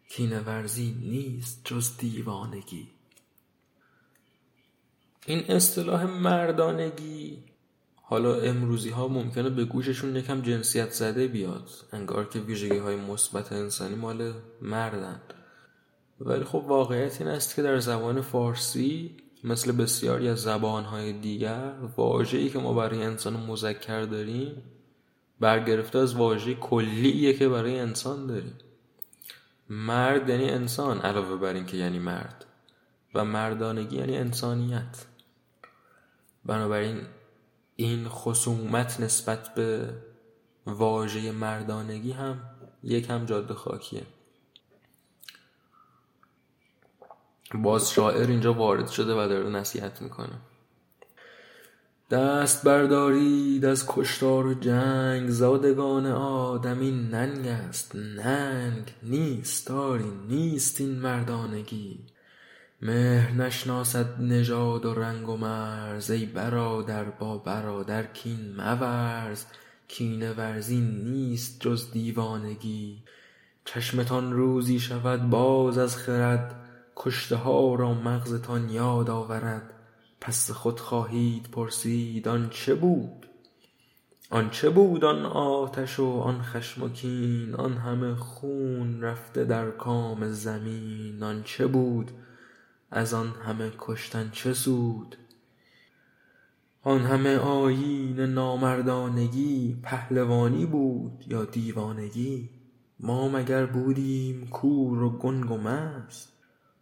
[0.10, 2.88] کینه ورزی نیست جز دیوانگی.
[5.26, 7.44] این اصطلاح مردانگی.
[7.96, 11.70] حالا امروزی ها ممکنه به گوششون یکم جنسیت زده بیاد.
[11.92, 15.22] انگار که ویژگی های مثبت انسانی مال مردن.
[16.20, 22.50] ولی خب واقعیت این است که در زبان فارسی مثل بسیاری از زبانهای دیگر واژه‌ای
[22.50, 24.64] که ما برای انسان مذکر داریم
[25.40, 28.58] برگرفته از واژه کلیه که برای انسان داریم.
[29.70, 32.46] مرد یعنی انسان علاوه بر این که یعنی مرد.
[33.16, 35.06] و مردانگی یعنی انسانیت.
[36.46, 37.02] بنابراین
[37.76, 39.90] این خصومت نسبت به
[40.66, 42.42] واژه مردانگی هم
[42.84, 44.04] یک هم جاده خاکیه.
[47.58, 50.40] باز شاعر اینجا وارد شده و داره نصیحت می‌کنه.
[52.12, 61.00] دست بردارید از کشتار و جنگ زادگان آدمی ننگ است ننگ نیست داری نیست این
[61.00, 62.00] مردانگی.
[62.82, 69.46] مهر نشناسد نژاد و رنگ و مرز ای برادر با برادر کین مورز.
[69.88, 73.04] کینه ورزین نیست جز دیوانگی.
[73.66, 76.63] چشمتان روزی شود باز از خرد
[76.96, 79.74] کشته ها را مغزتان یاد آورد.
[80.22, 83.28] پس خود خواهید پرسید آن چه بود؟
[84.30, 89.72] آن چه بود آن آتش و آن خشم و کین؟ آن همه خون رفته در
[89.72, 91.24] کام زمین.
[91.24, 92.12] آن چه بود؟
[92.92, 95.18] از آن همه کشتن چه سود؟
[96.84, 102.50] آن همه آیین نامردانگی پهلوانی بود یا دیوانگی؟
[103.00, 106.33] ما مگر بودیم کور و گنگ و مست؟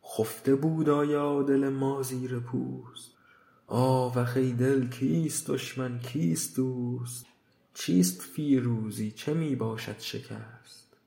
[0.05, 3.11] خفته بود آیا دل ما زیر پوست؟
[3.67, 7.25] آوخ ای دل کیست دشمن کیست دوست؟
[7.73, 10.97] چیست فیروزی چه می باشد شکست؟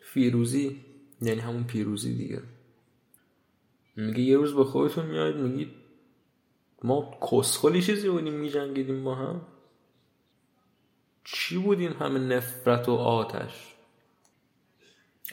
[0.00, 0.80] فیروزی
[1.22, 2.42] یعنی همون پیروزی دیگه.
[3.96, 5.70] میگه یه روز به خودتون میاید میگید
[6.82, 9.40] ما کسخلی چیزی بودیم میجنگیدیم با هم؟
[11.24, 13.73] چی بود این همه نفرت و آتش؟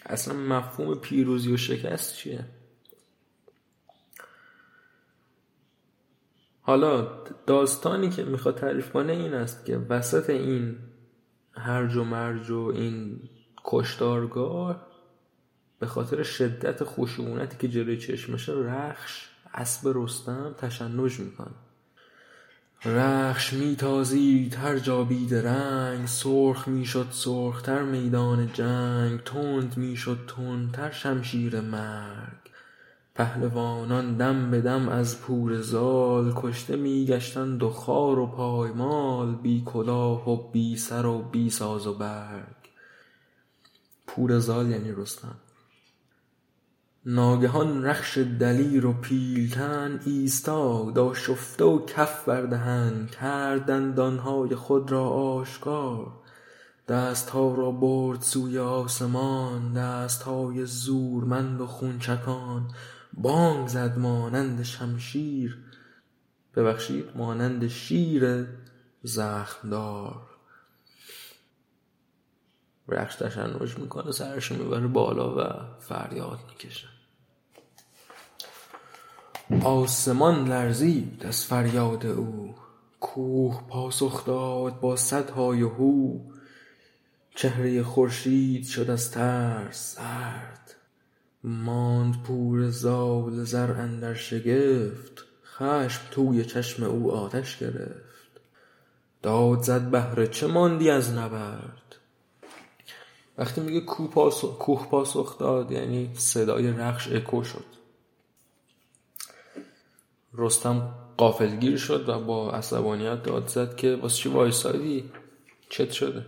[0.06, 2.46] اصلا مفهوم پیروزی و شکست چیه؟
[6.62, 10.78] حالا داستانی که می‌خواد تعریف کنه این است که وسط این
[11.54, 13.30] هرج و مرج و این
[13.64, 14.88] کشتارگاه
[15.80, 21.56] به خاطر شدت خشونتی که جلوی چشمشه رخش اسب رستم تشنج می‌کنه.
[22.86, 32.38] رخش میتازید هر جا بیدرنگ سرخ می‌شد سرختر میدان جنگ تند می‌شد تندتر شمشیر مرگ.
[33.16, 40.30] پهلوانان دم به دم از پور زال کشته میگشتند و خوار و پایمال بی کلاه
[40.30, 42.56] و بی سر و بی ساز و برگ.
[44.08, 45.36] پور زال یعنی رستم.
[47.06, 56.14] ناگهان رخش دلیر و پیلتن ایستاد آشفته و کف بر دهن کرد خود را آشکار.
[56.88, 62.72] دست ها را برد سوی آسمان دست های زورمند و خونچکان.
[63.14, 65.58] بانگ زد مانند شمشیر
[66.56, 68.48] ببخشید مانند شیر
[69.04, 70.22] زخم دار
[72.88, 75.42] رخش تشنج می‌کنه سرش می‌بره بالا و
[75.80, 76.91] فریاد می‌کشه.
[79.60, 82.56] آسمان لرزید از فریاد او
[83.00, 86.20] کوه پاسخ داد با صدهای هو.
[87.36, 90.76] چهره خورشید شد از ترس زرد
[91.44, 98.32] ماند پور زال زر اندر شگفت خشم توی چشم او آتش گرفت.
[99.22, 101.96] داد زد بهر چه ماندی از نبرد؟
[103.38, 107.81] وقتی میگه کوه پاسخ داد یعنی صدای رخش اکو شد.
[110.34, 115.12] رستم غافلگیر شد و با عصبانیت داد زد که واسه چی وایسادی؟
[115.70, 116.26] چت شده.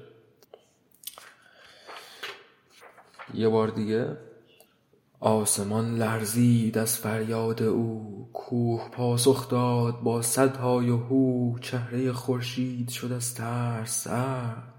[3.34, 4.18] یه بار دیگه
[5.20, 13.36] آسمان لرزید از فریاد او کوه پاسخ داد با صدهای هو چهره خورشید شد از
[13.36, 14.74] ترس سرد.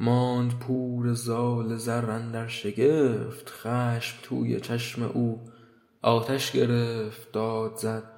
[0.00, 5.40] ماند پور زال زر اندر شگفت خشم توی چشم او
[6.02, 8.17] آتش گرفت داد زد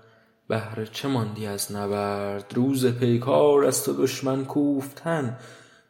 [0.51, 5.39] بهر چه ماندی از نبرد؟ روز پیکار است و دشمن کوفتن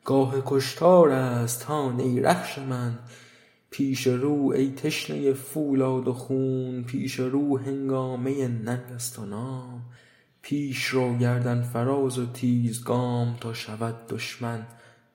[0.04, 2.98] گاه کشتار است هان ای رخش من.
[3.70, 9.82] پیش رو ای تشنه فولاد و خون پیش رو هنگامه ننگ است و نام.
[10.42, 14.66] پیش رو گردن فراز و تیزگام تا شود دشمن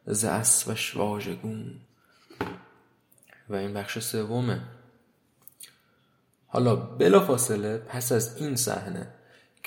[0.06, 1.72] ز اسبش واژگون
[3.50, 4.62] و این بخش سومه.
[6.48, 9.15] حالا بلافاصله پس از این صحنه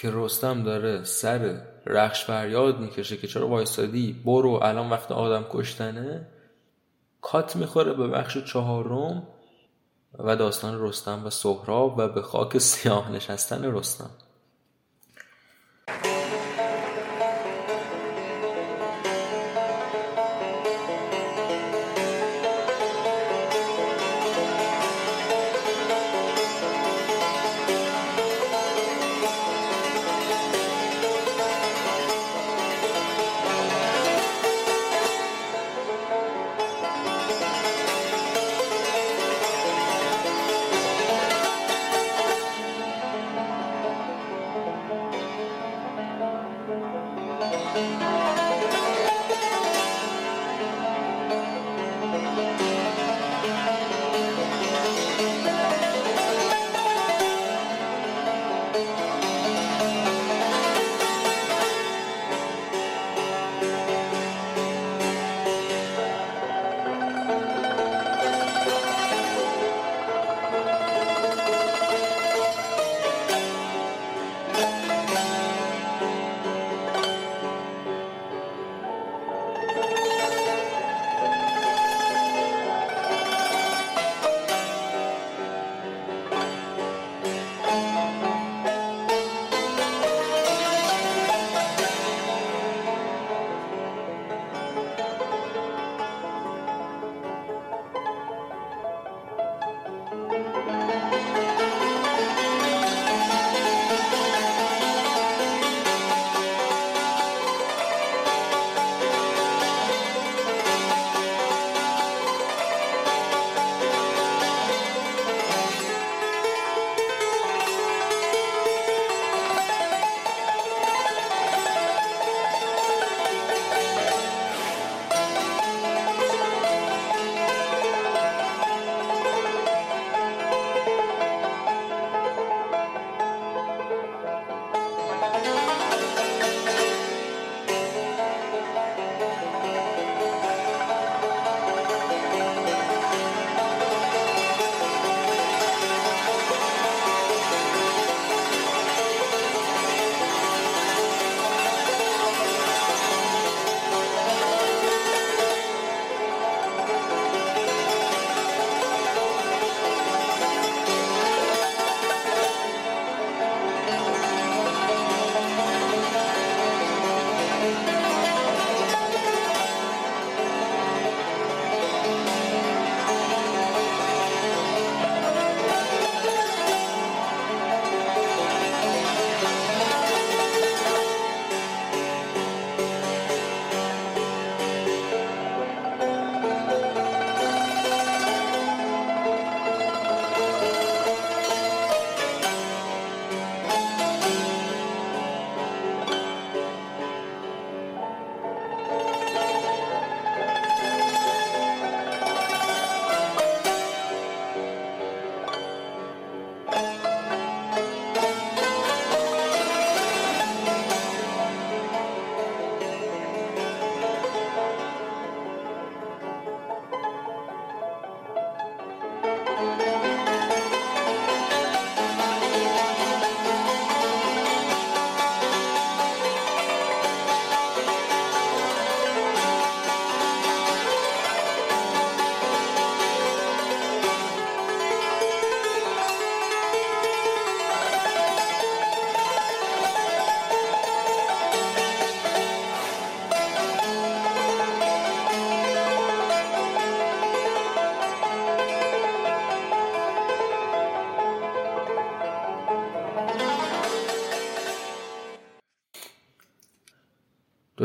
[0.00, 6.26] که رستم داره سر رخش فریاد می‌کشه که چرا وایسادی؟ برو الان وقت آدم کشتنه.
[7.20, 9.22] کات می‌خوره به بخش چهارم
[10.18, 14.10] و داستان رستم و سهراب و به خاک سیاه نشستن رستم.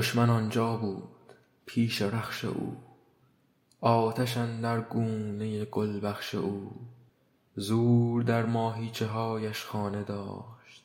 [0.04, 1.34] دشمن آنجا بود
[1.66, 2.78] پیش رخش او.
[3.82, 6.72] آتش اندر گونه گلبخش او.
[7.56, 10.84] زور در ماهیچه هایش خانه داشت.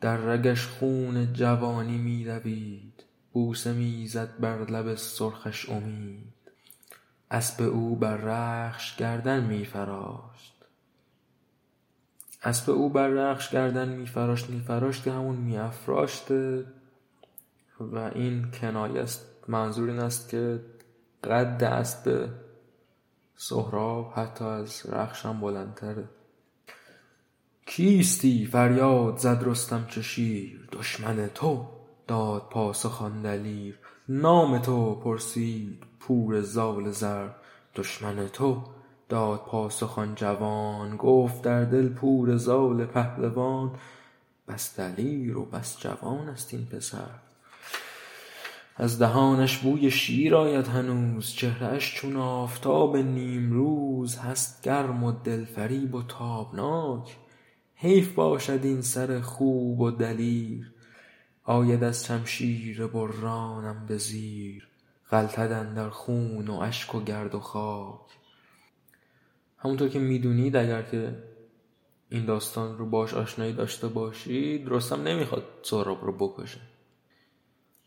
[0.00, 3.04] در رگش خون جوانی می دوید.
[3.32, 6.32] بوسه می زد بر لب سرخش امید.
[7.30, 10.54] اسب او بر رخش گردن می فراشت
[12.42, 16.75] اسب او بر رخش گردن می فراشت می فراشت که همون می افراشته.
[17.80, 19.26] و این کنایه است.
[19.48, 20.60] منظور این است که
[21.24, 22.28] قد اسب
[23.36, 26.08] سهراب حتی از رخش هم بلندتره.
[27.66, 31.66] کیستی فریاد زد رستم چو شیر؟ دشمن تو
[32.06, 33.78] داد پاسخ آن دلیر.
[34.08, 37.28] نام تو پرسید پور زال زر.
[37.74, 38.62] دشمن تو
[39.08, 40.96] داد پاسخ آن جوان.
[40.96, 43.72] گفت در دل پور زال پهلوان.
[44.48, 47.25] بس دلیر و بس جوان است این پسر.
[48.78, 56.02] از دهانش بوی شیر آید هنوز چهره چون آفتاب نیمروز هست گرم و دلفریب و
[56.02, 57.16] تابناک.
[57.74, 60.72] حیف باشد این سر خوب و دلیر
[61.44, 64.68] آید از شمشیر برانم به زیر
[65.10, 68.10] غلتد اندر خون و اشک و گرد و خاک.
[69.58, 71.22] همونطور که می‌دونید اگر که
[72.08, 76.60] این داستان رو باش آشنایی داشته باشید رستم نمی‌خواد سهراب رو بکشه.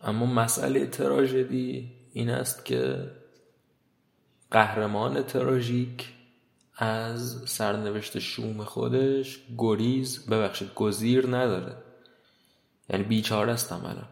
[0.01, 3.11] اما مسئله تراژدی این است که
[4.51, 6.13] قهرمان تراژیک
[6.75, 11.75] از سرنوشت شوم خودش گریز ببخشید گزیر نداره.
[12.89, 14.03] یعنی بیچاره است عملا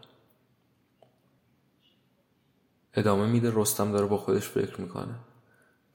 [2.94, 5.14] ادامه میده رستم داره با خودش فکر می‌کنه.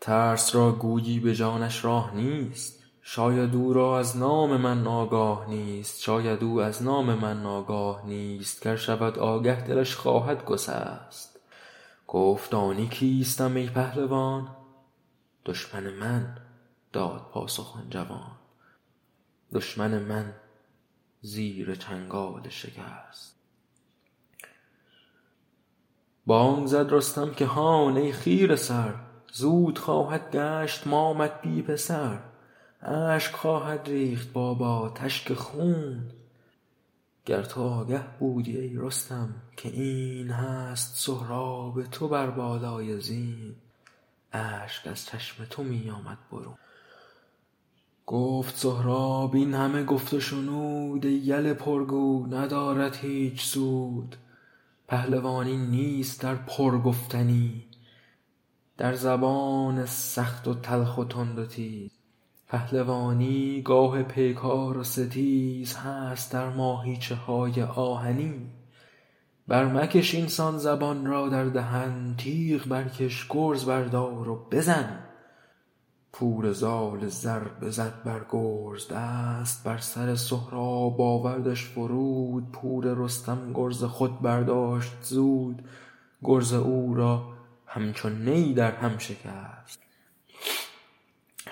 [0.01, 2.82] ترس را گویی به جانش راه نیست.
[3.05, 8.63] شاید او را از نام من آگاه نیست شاید او از نام من آگاه نیست
[8.63, 11.39] گر شود آگه دلش خواهد گسست.
[12.07, 14.55] گفت دانی کیستم ای پهلوان؟
[15.45, 16.37] دشمن من
[16.93, 18.31] داد پاسخ آن جوان.
[19.53, 20.33] دشمن من
[21.21, 23.35] زیر چنگال شکست.
[26.25, 28.95] بانگ زد رستم که هان ای خیره سر
[29.31, 32.32] زود خواهد گشت مامت بی پسر.
[32.85, 36.11] اشک خواهد ریخت با بآتش که خون.
[37.25, 43.55] گر تو آگه بودی ای رستم که این هست سهراب تو بر بالای زین.
[44.33, 46.55] اشک از چشم تو می آمد برون.
[48.05, 51.05] گفت سهراب این همه گفت و شنود.
[51.05, 54.15] یل پرگو ندارد هیچ سود.
[54.87, 57.65] پهلوانی نیست در پرگفتنی.
[58.77, 61.47] در زبان سخت و تلخ و تند
[62.53, 68.51] پهلوانی گاه پیکار و ستیز هست در ماهیچه های آهنی.
[69.47, 74.99] بر مکش اینسان زبان را در دهن تیغ برکش گرز بردار و بزن.
[76.11, 82.51] پور زال زر بزد بر گرز دست بر سر سهراب آوردش فرود.
[82.51, 85.61] پور رستم گرز خود برداشت زود
[86.23, 87.23] گرز او را
[87.65, 89.82] همچو نی در هم شکست.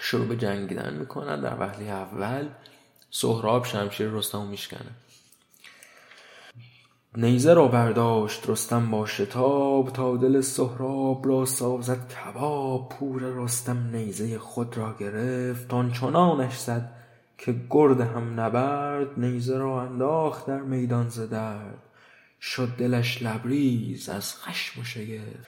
[0.04, 1.42] شروع به جنگیدن می‌کنن.
[1.42, 2.48] در وهله اول
[3.12, 4.92] سهراب شمشیر رستم میشکنه.
[7.18, 12.90] نیزه را برداشت رستم با شتاب تا دل سهراب را سازد کباب.
[12.90, 16.92] پور رستم نیزه خود را گرفت آنچنانش زد
[17.38, 19.20] که گرد هم نبرد.
[19.20, 21.34] نیزه را انداخت در میدان ز
[22.42, 25.48] شد دلش لبریز از خشم و شگفت.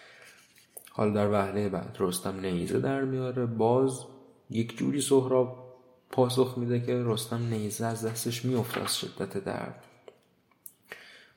[0.91, 3.45] حالا در وهله بعد رستم نیزه در میاره.
[3.45, 4.12] باز
[4.53, 5.63] یک جوری سهراب
[6.09, 9.83] پاسخ میده که رستم نیزه از دستش میفته از شدت درد.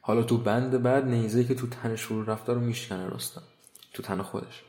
[0.01, 3.43] حالا تو بند بعد نیزه که تو تنش فرو رفته رو میشکنه رستم
[3.93, 4.63] تو تن خودش.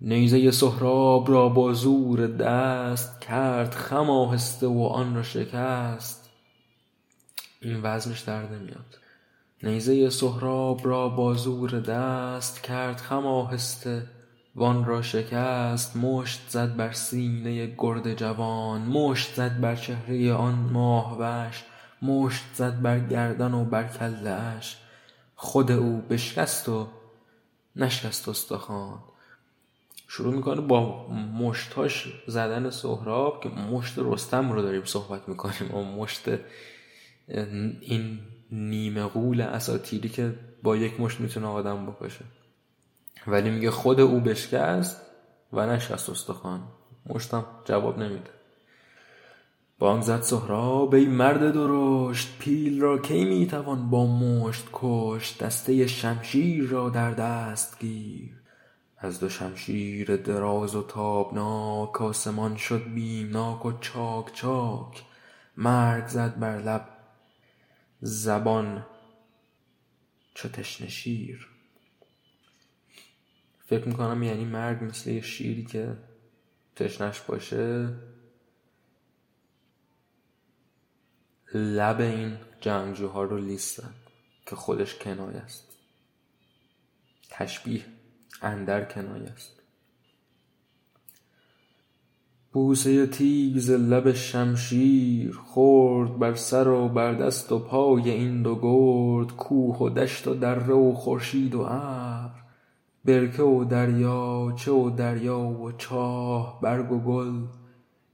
[0.00, 6.30] نیزه سهراب را با زور دست کرد خم آهسته و آن را شکست.
[7.60, 8.98] این وزنش در نمیاد.
[9.62, 14.06] نیزه سهراب را با زور دست کرد خم آهسته
[14.56, 21.62] وان را شکست مشت زد بر سینه گرد جوان مشت زد بر چهره آن ماهوش
[22.02, 24.60] مشت زد بر گردن و بر کله
[25.36, 26.88] خود او بشکست و
[27.76, 28.98] نشکست استخوان.
[30.08, 36.28] شروع می‌کنه با مشتاش زدن سهراب که مشت رستم رو داریم صحبت می‌کنیم و مشت
[37.80, 38.18] این
[38.50, 42.24] نیمه غول اساتیری که با یک مشت می‌تونه آدم بکشه.
[43.26, 45.00] ولی میگه خود او بشکست
[45.52, 46.62] و نشست استخوان.
[47.06, 48.30] مشتم جواب نمیده.
[49.78, 55.86] بانگ زد سهراب ای مرد درشت پیل را کی می توان با مشت کشت؟ دسته
[55.86, 58.40] شمشیر را در دست گیر.
[58.98, 65.04] از دو شمشیر دراز و تابناک آسمان شد بیمناک و چاک چاک.
[65.56, 66.88] مرگ زد بر لب
[68.00, 68.86] زبان
[70.34, 71.51] چو تشنه شیر.
[73.72, 75.96] فکر می‌کنم یعنی مرگ مثل یه شیری که
[76.76, 77.88] تشنش باشه.
[81.54, 83.94] لب این جنگجوها رو لیستن
[84.46, 85.76] که خودش کنایه است.
[87.30, 87.84] تشبیه
[88.42, 89.62] اندر کنایه است.
[92.52, 99.36] بوسه تیز لب شمشیر خورد بر سر و بر دست و پای این دو گرد
[99.36, 102.41] کوه و دشت و دره و خورشید و ابر.
[103.04, 107.32] برکه و دریاچه و دریا و چاه برگ و گل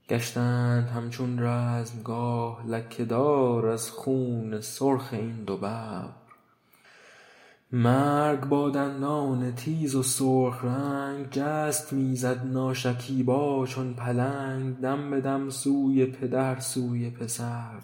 [0.09, 6.09] گشتند همچون رزمگاه لکه دار از خون سرخ این دو ببر.
[7.71, 15.21] مرگ با دندان تیز و سرخ رنگ جست می زد ناشکیبا چون پلنگ دم به
[15.21, 17.79] دم سوی پدر سوی پسر.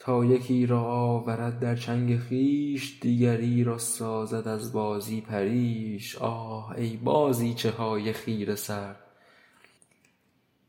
[0.00, 6.16] تا یکی را آورد در چنگ خویش دیگری را سازد از بازی پریش.
[6.16, 8.94] آه ای بازیچه های خیره سر.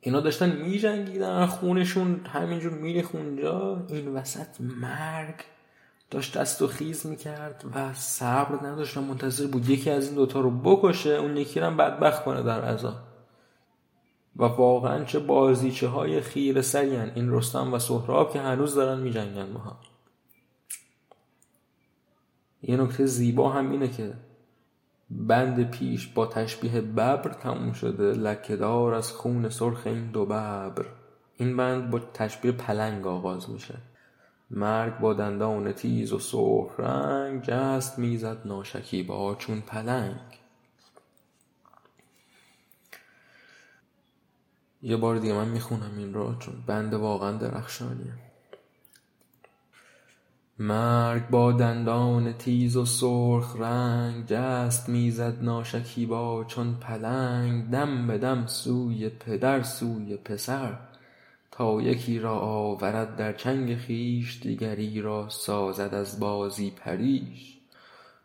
[0.02, 3.86] اینا داشتن می جنگیدن خونشون همینجور میریخت اونجا.
[3.90, 5.36] این وسط مرگ
[6.12, 10.40] داشت دست و خیز می‌کرد و صبر نداشت و منتظر بود یکی از این دوتا
[10.42, 13.11] رو بکشه اون یکی رو بدبخت کنه در عذا
[14.36, 19.12] و واقعا چه بازیچه های خیر سری این رستم و سهراب که هنوز دارن می
[19.12, 19.78] جنگن با هم
[22.64, 24.14] یه نکته زیبا هم اینه که
[25.10, 28.04] بند پیش با تشبیه ببر تموم شده.
[28.04, 30.86] لکهدار از خون سرخ این دو ببر.
[31.38, 33.78] این بند با تشبیه پلنگ آغاز میشه.
[34.52, 40.41] مرگ با دندان تیز و سرخ رنگ جست می‌زد ناشکیبا چون پلنگ.
[44.84, 48.14] یه بار دیگه من می‌خونم این رو چون بند واقعا درخشانیه.
[50.60, 58.46] مرگ با دندان تیز و سرخ رنگ جست می‌زد ناشکیبا چون پلنگ دم به دم
[58.46, 60.80] سوی پدر سوی پسر.
[61.52, 67.61] تا یکی را آورد در چنگ خویش دیگری را سازد از بازی پریش.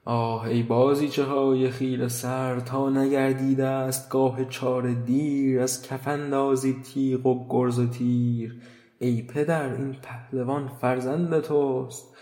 [0.09, 7.27] آه ای بازیچه های خیره سر تا نگردی دستگاه چاره دیر از کف اندازی تیغ
[7.27, 8.63] و گرز و تیر.
[8.99, 12.17] ای پدر این پهلوان فرزند توست.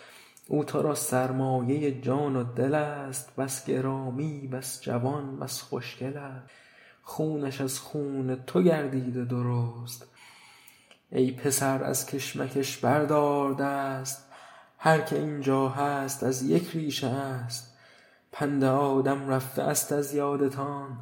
[0.49, 6.51] او تو را سرمایه جان و دل است بس گرامی بس جوان بس خوشگل است.
[7.03, 10.07] خونش از خون تو گردیده درست.
[11.12, 14.28] ای پسر از کشمکش بردار دست.
[14.78, 17.74] هر که اینجا هست از یک ریشه است.
[18.37, 20.99] پند آدم رفته است از یادتان.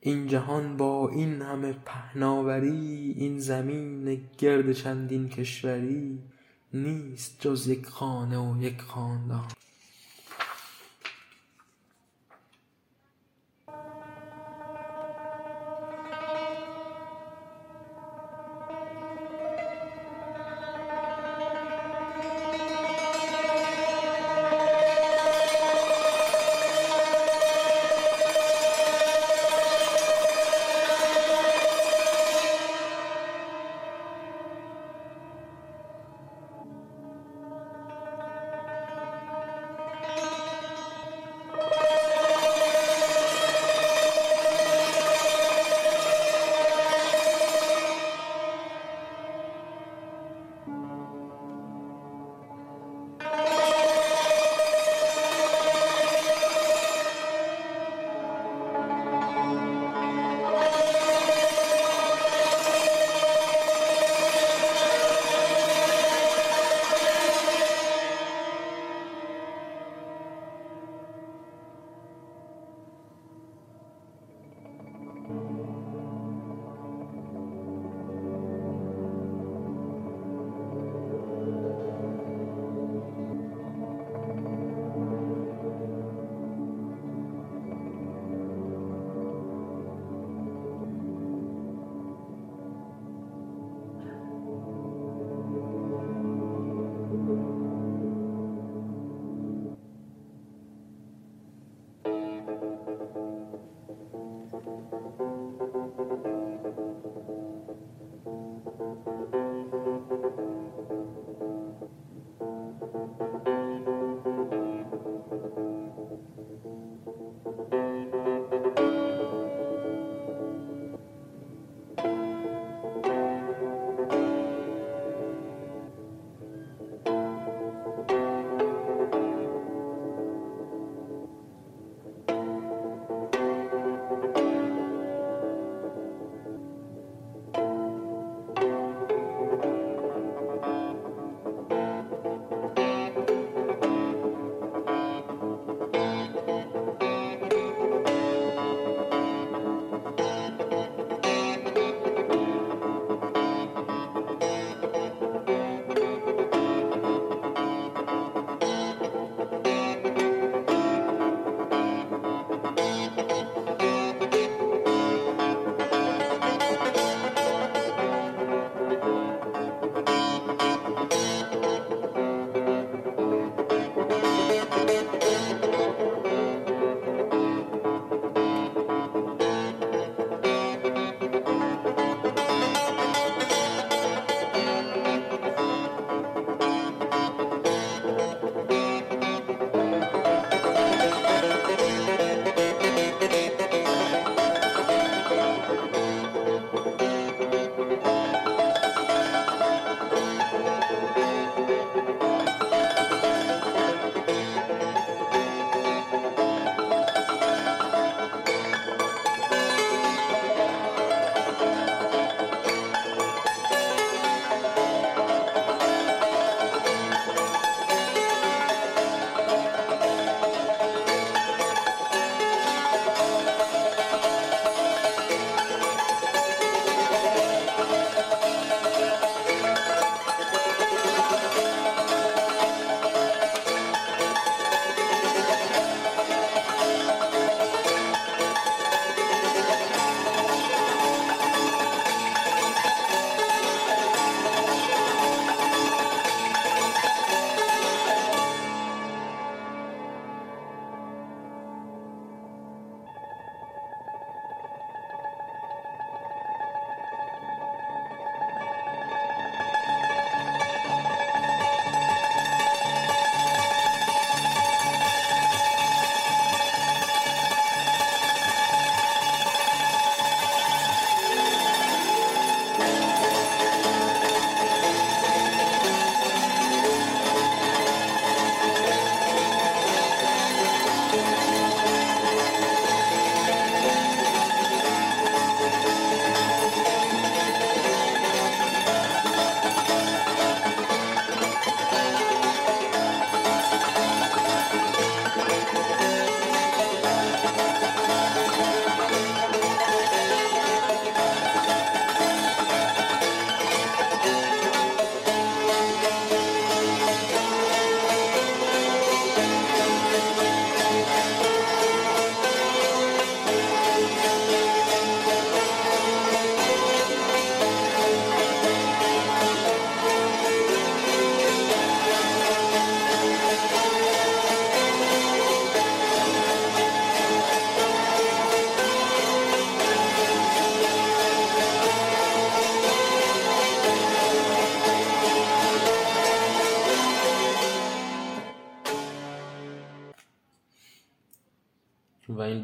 [0.00, 6.18] این جهان با این همه پهناوری این زمین گرد چندین کشوری
[6.74, 9.48] نیست جز یک خانه و یک خاندان.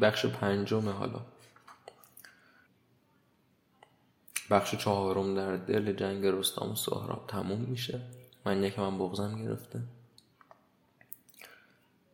[0.03, 1.19] بخش پنجمه حالا.
[4.49, 8.01] بخش چهارم در دل جنگ رستم و سهراب تموم میشه.
[8.45, 9.81] من یکم من بغزم گرفته.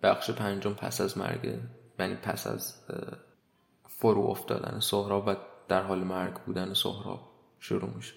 [0.04, 1.60] بخش پنجم پس از مرگ
[2.00, 2.76] یعنی پس از
[3.88, 5.36] فرو افتادن سهراب و
[5.68, 7.30] در حال مرگ بودن سهراب
[7.60, 8.14] شروع میشه.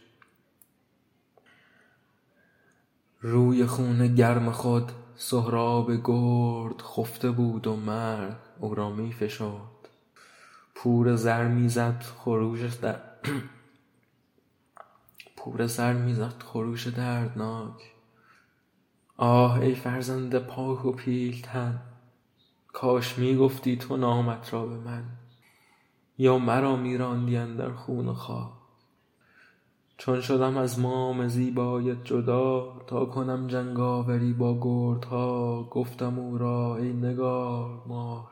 [3.21, 9.89] روی خونه گرم خود سهراب گرد خفته بود و مرگ او را می فشرد
[10.75, 13.01] پور زر می‌زد خروش در
[15.37, 17.93] پور زر می‌زد خروش دردناک.
[19.17, 21.83] آه ای فرزند پاک و پیلتن
[22.73, 25.05] کاش می‌گفتی تو نامت را به من.
[26.19, 28.53] یا مرا میراندی در خون و خاک
[29.97, 36.93] چون شدم از مام زیبایت جدا تا کنم جنگاوری با گردها گفتم او را ای
[36.93, 38.29] نگار مار.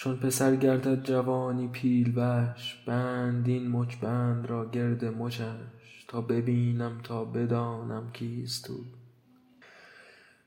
[0.00, 7.24] چون پسر گردد جوانی پیلوش بند این مچ بند را گرد مچش تا ببینم تا
[7.24, 8.76] بدانم کیست او.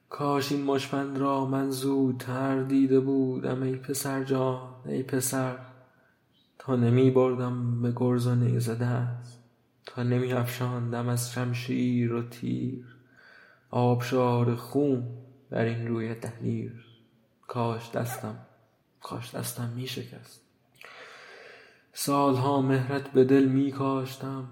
[0.10, 5.58] کاش این مچ را من زودتر دیده بودم ای پسر جان ای پسر.
[6.60, 9.44] تا نمی بردم به گرز و نیزه دست
[9.86, 12.86] تا نمی افشاندم از شمشیر و تیر.
[13.70, 15.04] آبشار خون
[15.50, 16.86] در این روی دلیر
[17.48, 18.36] کاش دستم
[19.04, 20.42] کاش دستم می شکست
[21.94, 24.48] سالها مهرت به دل می کاشتم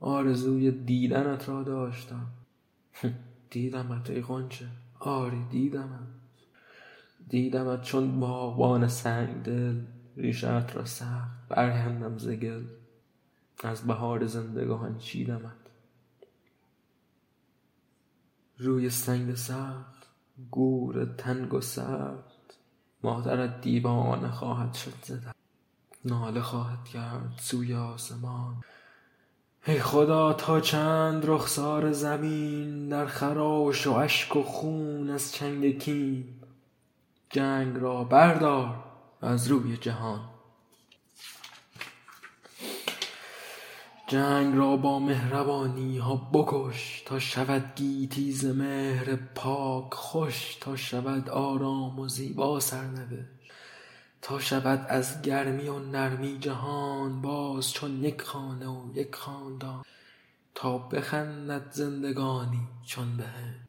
[0.00, 2.26] آرزوی دیدنت را داشتم.
[3.50, 4.66] دیدمت ای غنچه.
[5.00, 6.08] آری دیدمت.
[7.28, 9.80] دیدمت چون باغبان سنگدل.
[10.16, 12.64] ریشه را سخت برکندم ز گل.
[13.64, 15.52] از بهار زندگانی چیدمت.
[18.58, 20.06] روی سنگ سخت
[20.50, 22.29] گور تنگ و سرد
[23.02, 25.12] مادرت دیوانه خواهد شد ز
[26.04, 28.64] ناله خواهد کرد سوی آسمان.
[29.66, 36.24] ای خدا تا چند رخسار زمین در خراش و اشک و خون از چنگ کین.
[37.30, 38.84] جنگ را بردار
[39.22, 40.29] از روی جهان.
[44.10, 51.98] جنگ را با مهربانیها بکش تا شود گیتی ز مهر پاک خوش تا شود آرام
[51.98, 53.28] و زیبا سرنوشت.
[54.22, 59.82] تا شود از گرمی و نرمی جهان باز چون یک خانه و یک خاندان
[60.54, 63.60] تا بخندد زندگانی چون بهشت.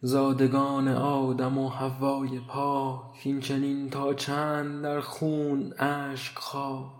[0.00, 6.95] زادگان آدم و حوای پاک این چنین تا چند در خون اشک خاک.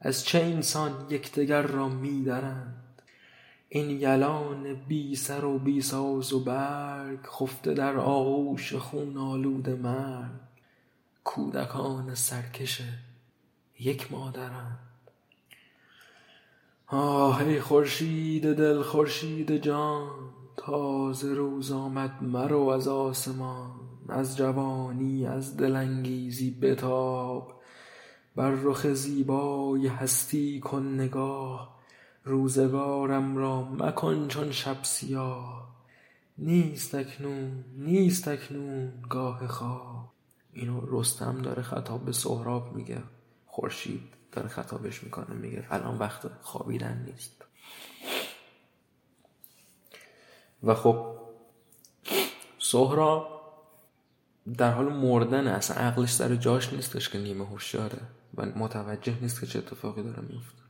[0.00, 2.84] از چه این سان یکدگر را می درند
[3.68, 10.30] این یلان بی سر و بی ساز و برگ خفته در آغوش خون آلوده مرگ.
[11.24, 12.82] کودکان سرکش
[13.80, 14.78] یک مادرند.
[16.86, 20.10] آه ای خورشید دل خورشید جان
[20.56, 23.70] تازه روز آمد مرو از آسمان.
[24.08, 27.57] از جوانی از دل انگیزی بتاب.
[28.38, 31.78] بر رخ زیبای هستی کن نگاه
[32.24, 35.76] روزگارم را مکن چون شب سیاه.
[36.38, 40.12] نیست اکنون نیست اکنون گاه خواب.
[40.52, 43.02] اینو رستم داره خطاب به سهراب میگه.
[43.46, 44.02] خورشید
[44.32, 47.44] داره خطابش می‌کنه میگه الان وقت خوابیدن نیست.
[50.62, 51.16] و خب
[52.58, 53.40] سهراب
[54.58, 58.17] در حال مردن اصلا عقلش سر جاش نیستش که نیمه هوشیاره.
[58.38, 60.62] و متوجه نیست که چه اتفاقی داره میفته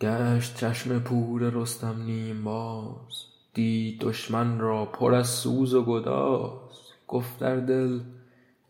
[0.00, 3.24] گشت چشم پور رستم نیم باز.
[3.54, 6.70] دید دشمن را پر از سوز و گداز.
[7.08, 8.00] گفت در دل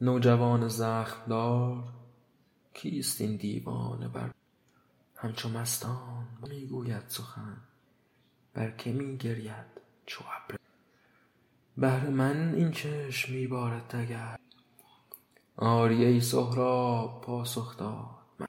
[0.00, 1.84] نوجوان زخم دار
[2.74, 4.30] کیست این دیوانه بر؟
[5.16, 7.56] همچو مستان می‌گوید سخن
[8.54, 10.58] بر که می گرید چو ابر؟
[11.76, 14.38] بهر من این چشم می بارد دگر.
[15.56, 18.48] آری ای سهراب پاسخ داد.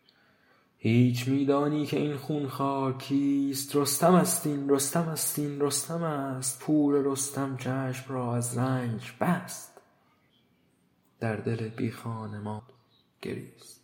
[0.77, 6.59] هیچ می دانی که این خون کیست؟ رستم است این رستم است این رستم است.
[6.59, 9.81] پور رستم چشم را از رنج بست.
[11.19, 12.61] در دل بی خانمان
[13.21, 13.81] گریست.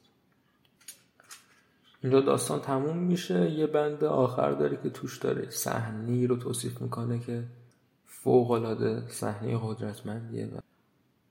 [2.03, 3.51] اینجا داستان تموم میشه.
[3.51, 7.43] یه بند آخر داره که توش داره صحنی رو توصیف می‌کنه که
[8.05, 10.59] فوق العاده صحنه قدرتمندیه و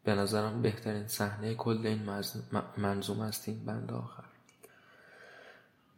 [0.04, 2.02] به نظرم بهترین صحنه کل این
[2.76, 4.24] منظوم است این بند آخر.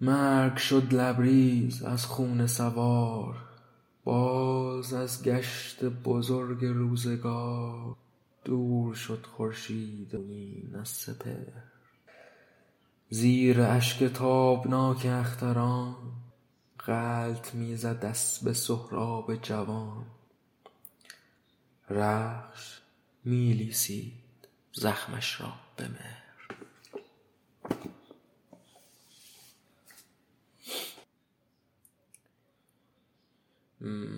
[0.01, 3.37] مرگ شد لبریز از خون سوار
[4.05, 7.97] باز از گشت بزرگ روزگار.
[8.45, 10.17] دور شد خورشید
[10.81, 11.63] از سپهر.
[13.11, 15.97] زیر اشک تابناک اختران
[16.87, 20.07] غلط می زد اسب سهراب جوان.
[21.91, 22.74] رخش
[23.25, 26.25] می لیسید زخمش را به مهر.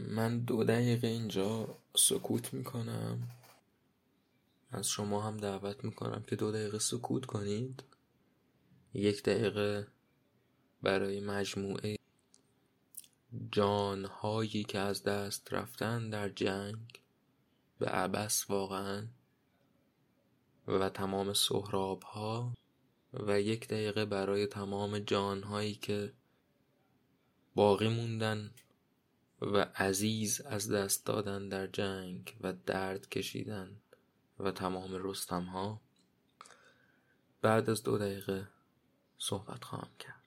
[0.09, 3.31] من دو دقیقه اینجا سکوت می‌کنم.
[4.71, 7.83] از شما هم دعوت می‌کنم که دو دقیقه سکوت کنید.
[8.95, 9.87] یک دقیقه
[10.83, 11.97] برای مجموعه
[13.53, 17.06] جانهایی که از دست رفتن در جنگ.
[17.79, 19.07] به عبس واقعا
[20.67, 22.55] و تمام سهراب ها
[23.13, 26.13] و یک دقیقه برای تمام جانهایی که
[27.55, 28.51] باقی موندن
[29.41, 33.81] و عزیز از دست دادن در جنگ و درد کشیدن
[34.39, 35.81] و تمام رستم ها
[37.43, 38.49] بعد از دو دقیقه
[39.19, 40.26] صحبت خواهم کرد.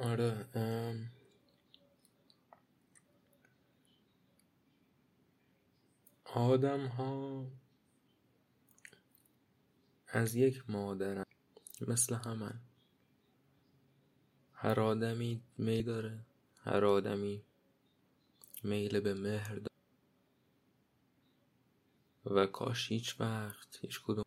[0.00, 0.46] آره
[6.24, 7.46] آدم ها
[10.08, 11.24] از یک مادرن
[11.88, 12.60] مثل همن.
[14.52, 16.18] هر آدمی می داره
[16.64, 17.42] هر آدمی
[18.64, 19.70] میل به مهر داره.
[22.26, 24.24] و کاش هیچ وقت هیچ کدوم.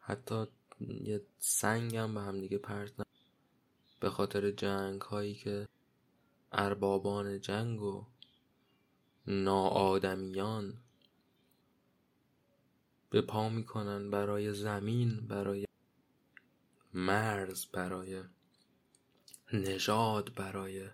[0.00, 0.46] حتی
[0.80, 3.13] یه سنگم به هم دیگه پرت
[4.04, 5.68] به خاطر جنگ هایی که
[6.52, 8.06] اربابان جنگ و
[9.26, 10.74] ناآدمیان
[13.10, 15.66] به پا می‌کنن برای زمین برای
[16.94, 18.22] مرز برای
[19.52, 20.88] نژاد برای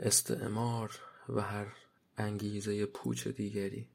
[0.00, 1.72] استعمار و هر
[2.16, 3.88] انگیزه پوچ دیگری.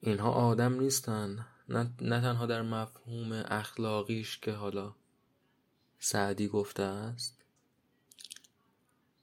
[0.00, 1.46] اینها آدم نیستن.
[1.68, 4.94] نه, نه تنها در مفهوم اخلاقیش که حالا
[5.98, 7.42] سعدی گفته است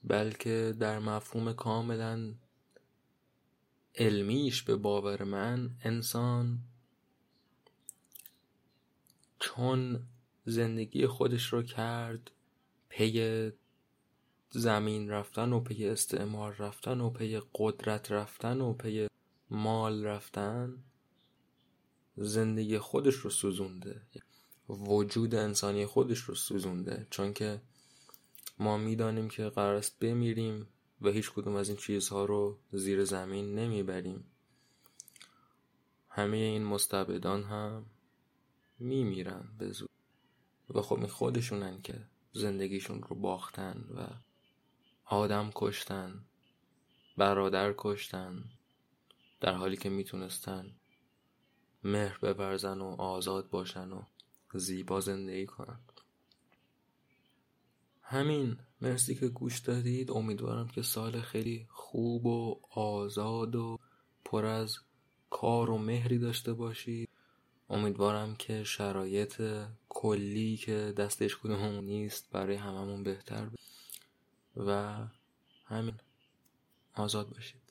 [0.03, 2.33] بلکه در مفهوم کاملا
[3.95, 6.59] علمیش به باور من انسان
[9.39, 10.07] چون
[10.45, 12.31] زندگی خودش رو کرد
[12.89, 13.51] پی
[14.49, 19.07] زمین رفتن و پی استعمار رفتن و پی قدرت رفتن و پی
[19.49, 20.83] مال رفتن
[22.17, 24.01] زندگی خودش رو سوزونده.
[24.69, 27.07] وجود انسانی خودش رو سوزونده.
[27.10, 27.61] چون که
[28.60, 30.68] ما می‌دانیم که قرار است بمیریم
[31.02, 34.23] و هیچ کدوم از این چیزها رو زیر زمین نمی‌بریم.
[36.10, 37.85] همه این مستبدان هم
[38.80, 39.90] میمیرن به زود
[40.69, 44.07] و خب این خودشونن که زندگیشون رو باختن و
[45.06, 46.26] آدم کشتن
[47.18, 48.44] برادر کشتن
[49.41, 50.76] در حالی که می‌تونستن
[51.84, 54.02] مهر ببرزن و آزاد باشن و
[54.59, 55.80] زیبا زندگی کنن
[58.01, 60.11] همین مرسی که گوش دادید.
[60.11, 63.80] امیدوارم که سال خیلی خوب و آزاد و
[64.25, 64.77] پر از
[65.30, 67.09] کار و مهری داشته باشید.
[67.69, 69.41] امیدوارم که شرایط
[69.89, 73.47] کلی که دستش کدوم نیست برای هممون بهتر
[74.57, 74.97] و
[75.65, 75.95] همین
[76.95, 77.62] آزاد باشید.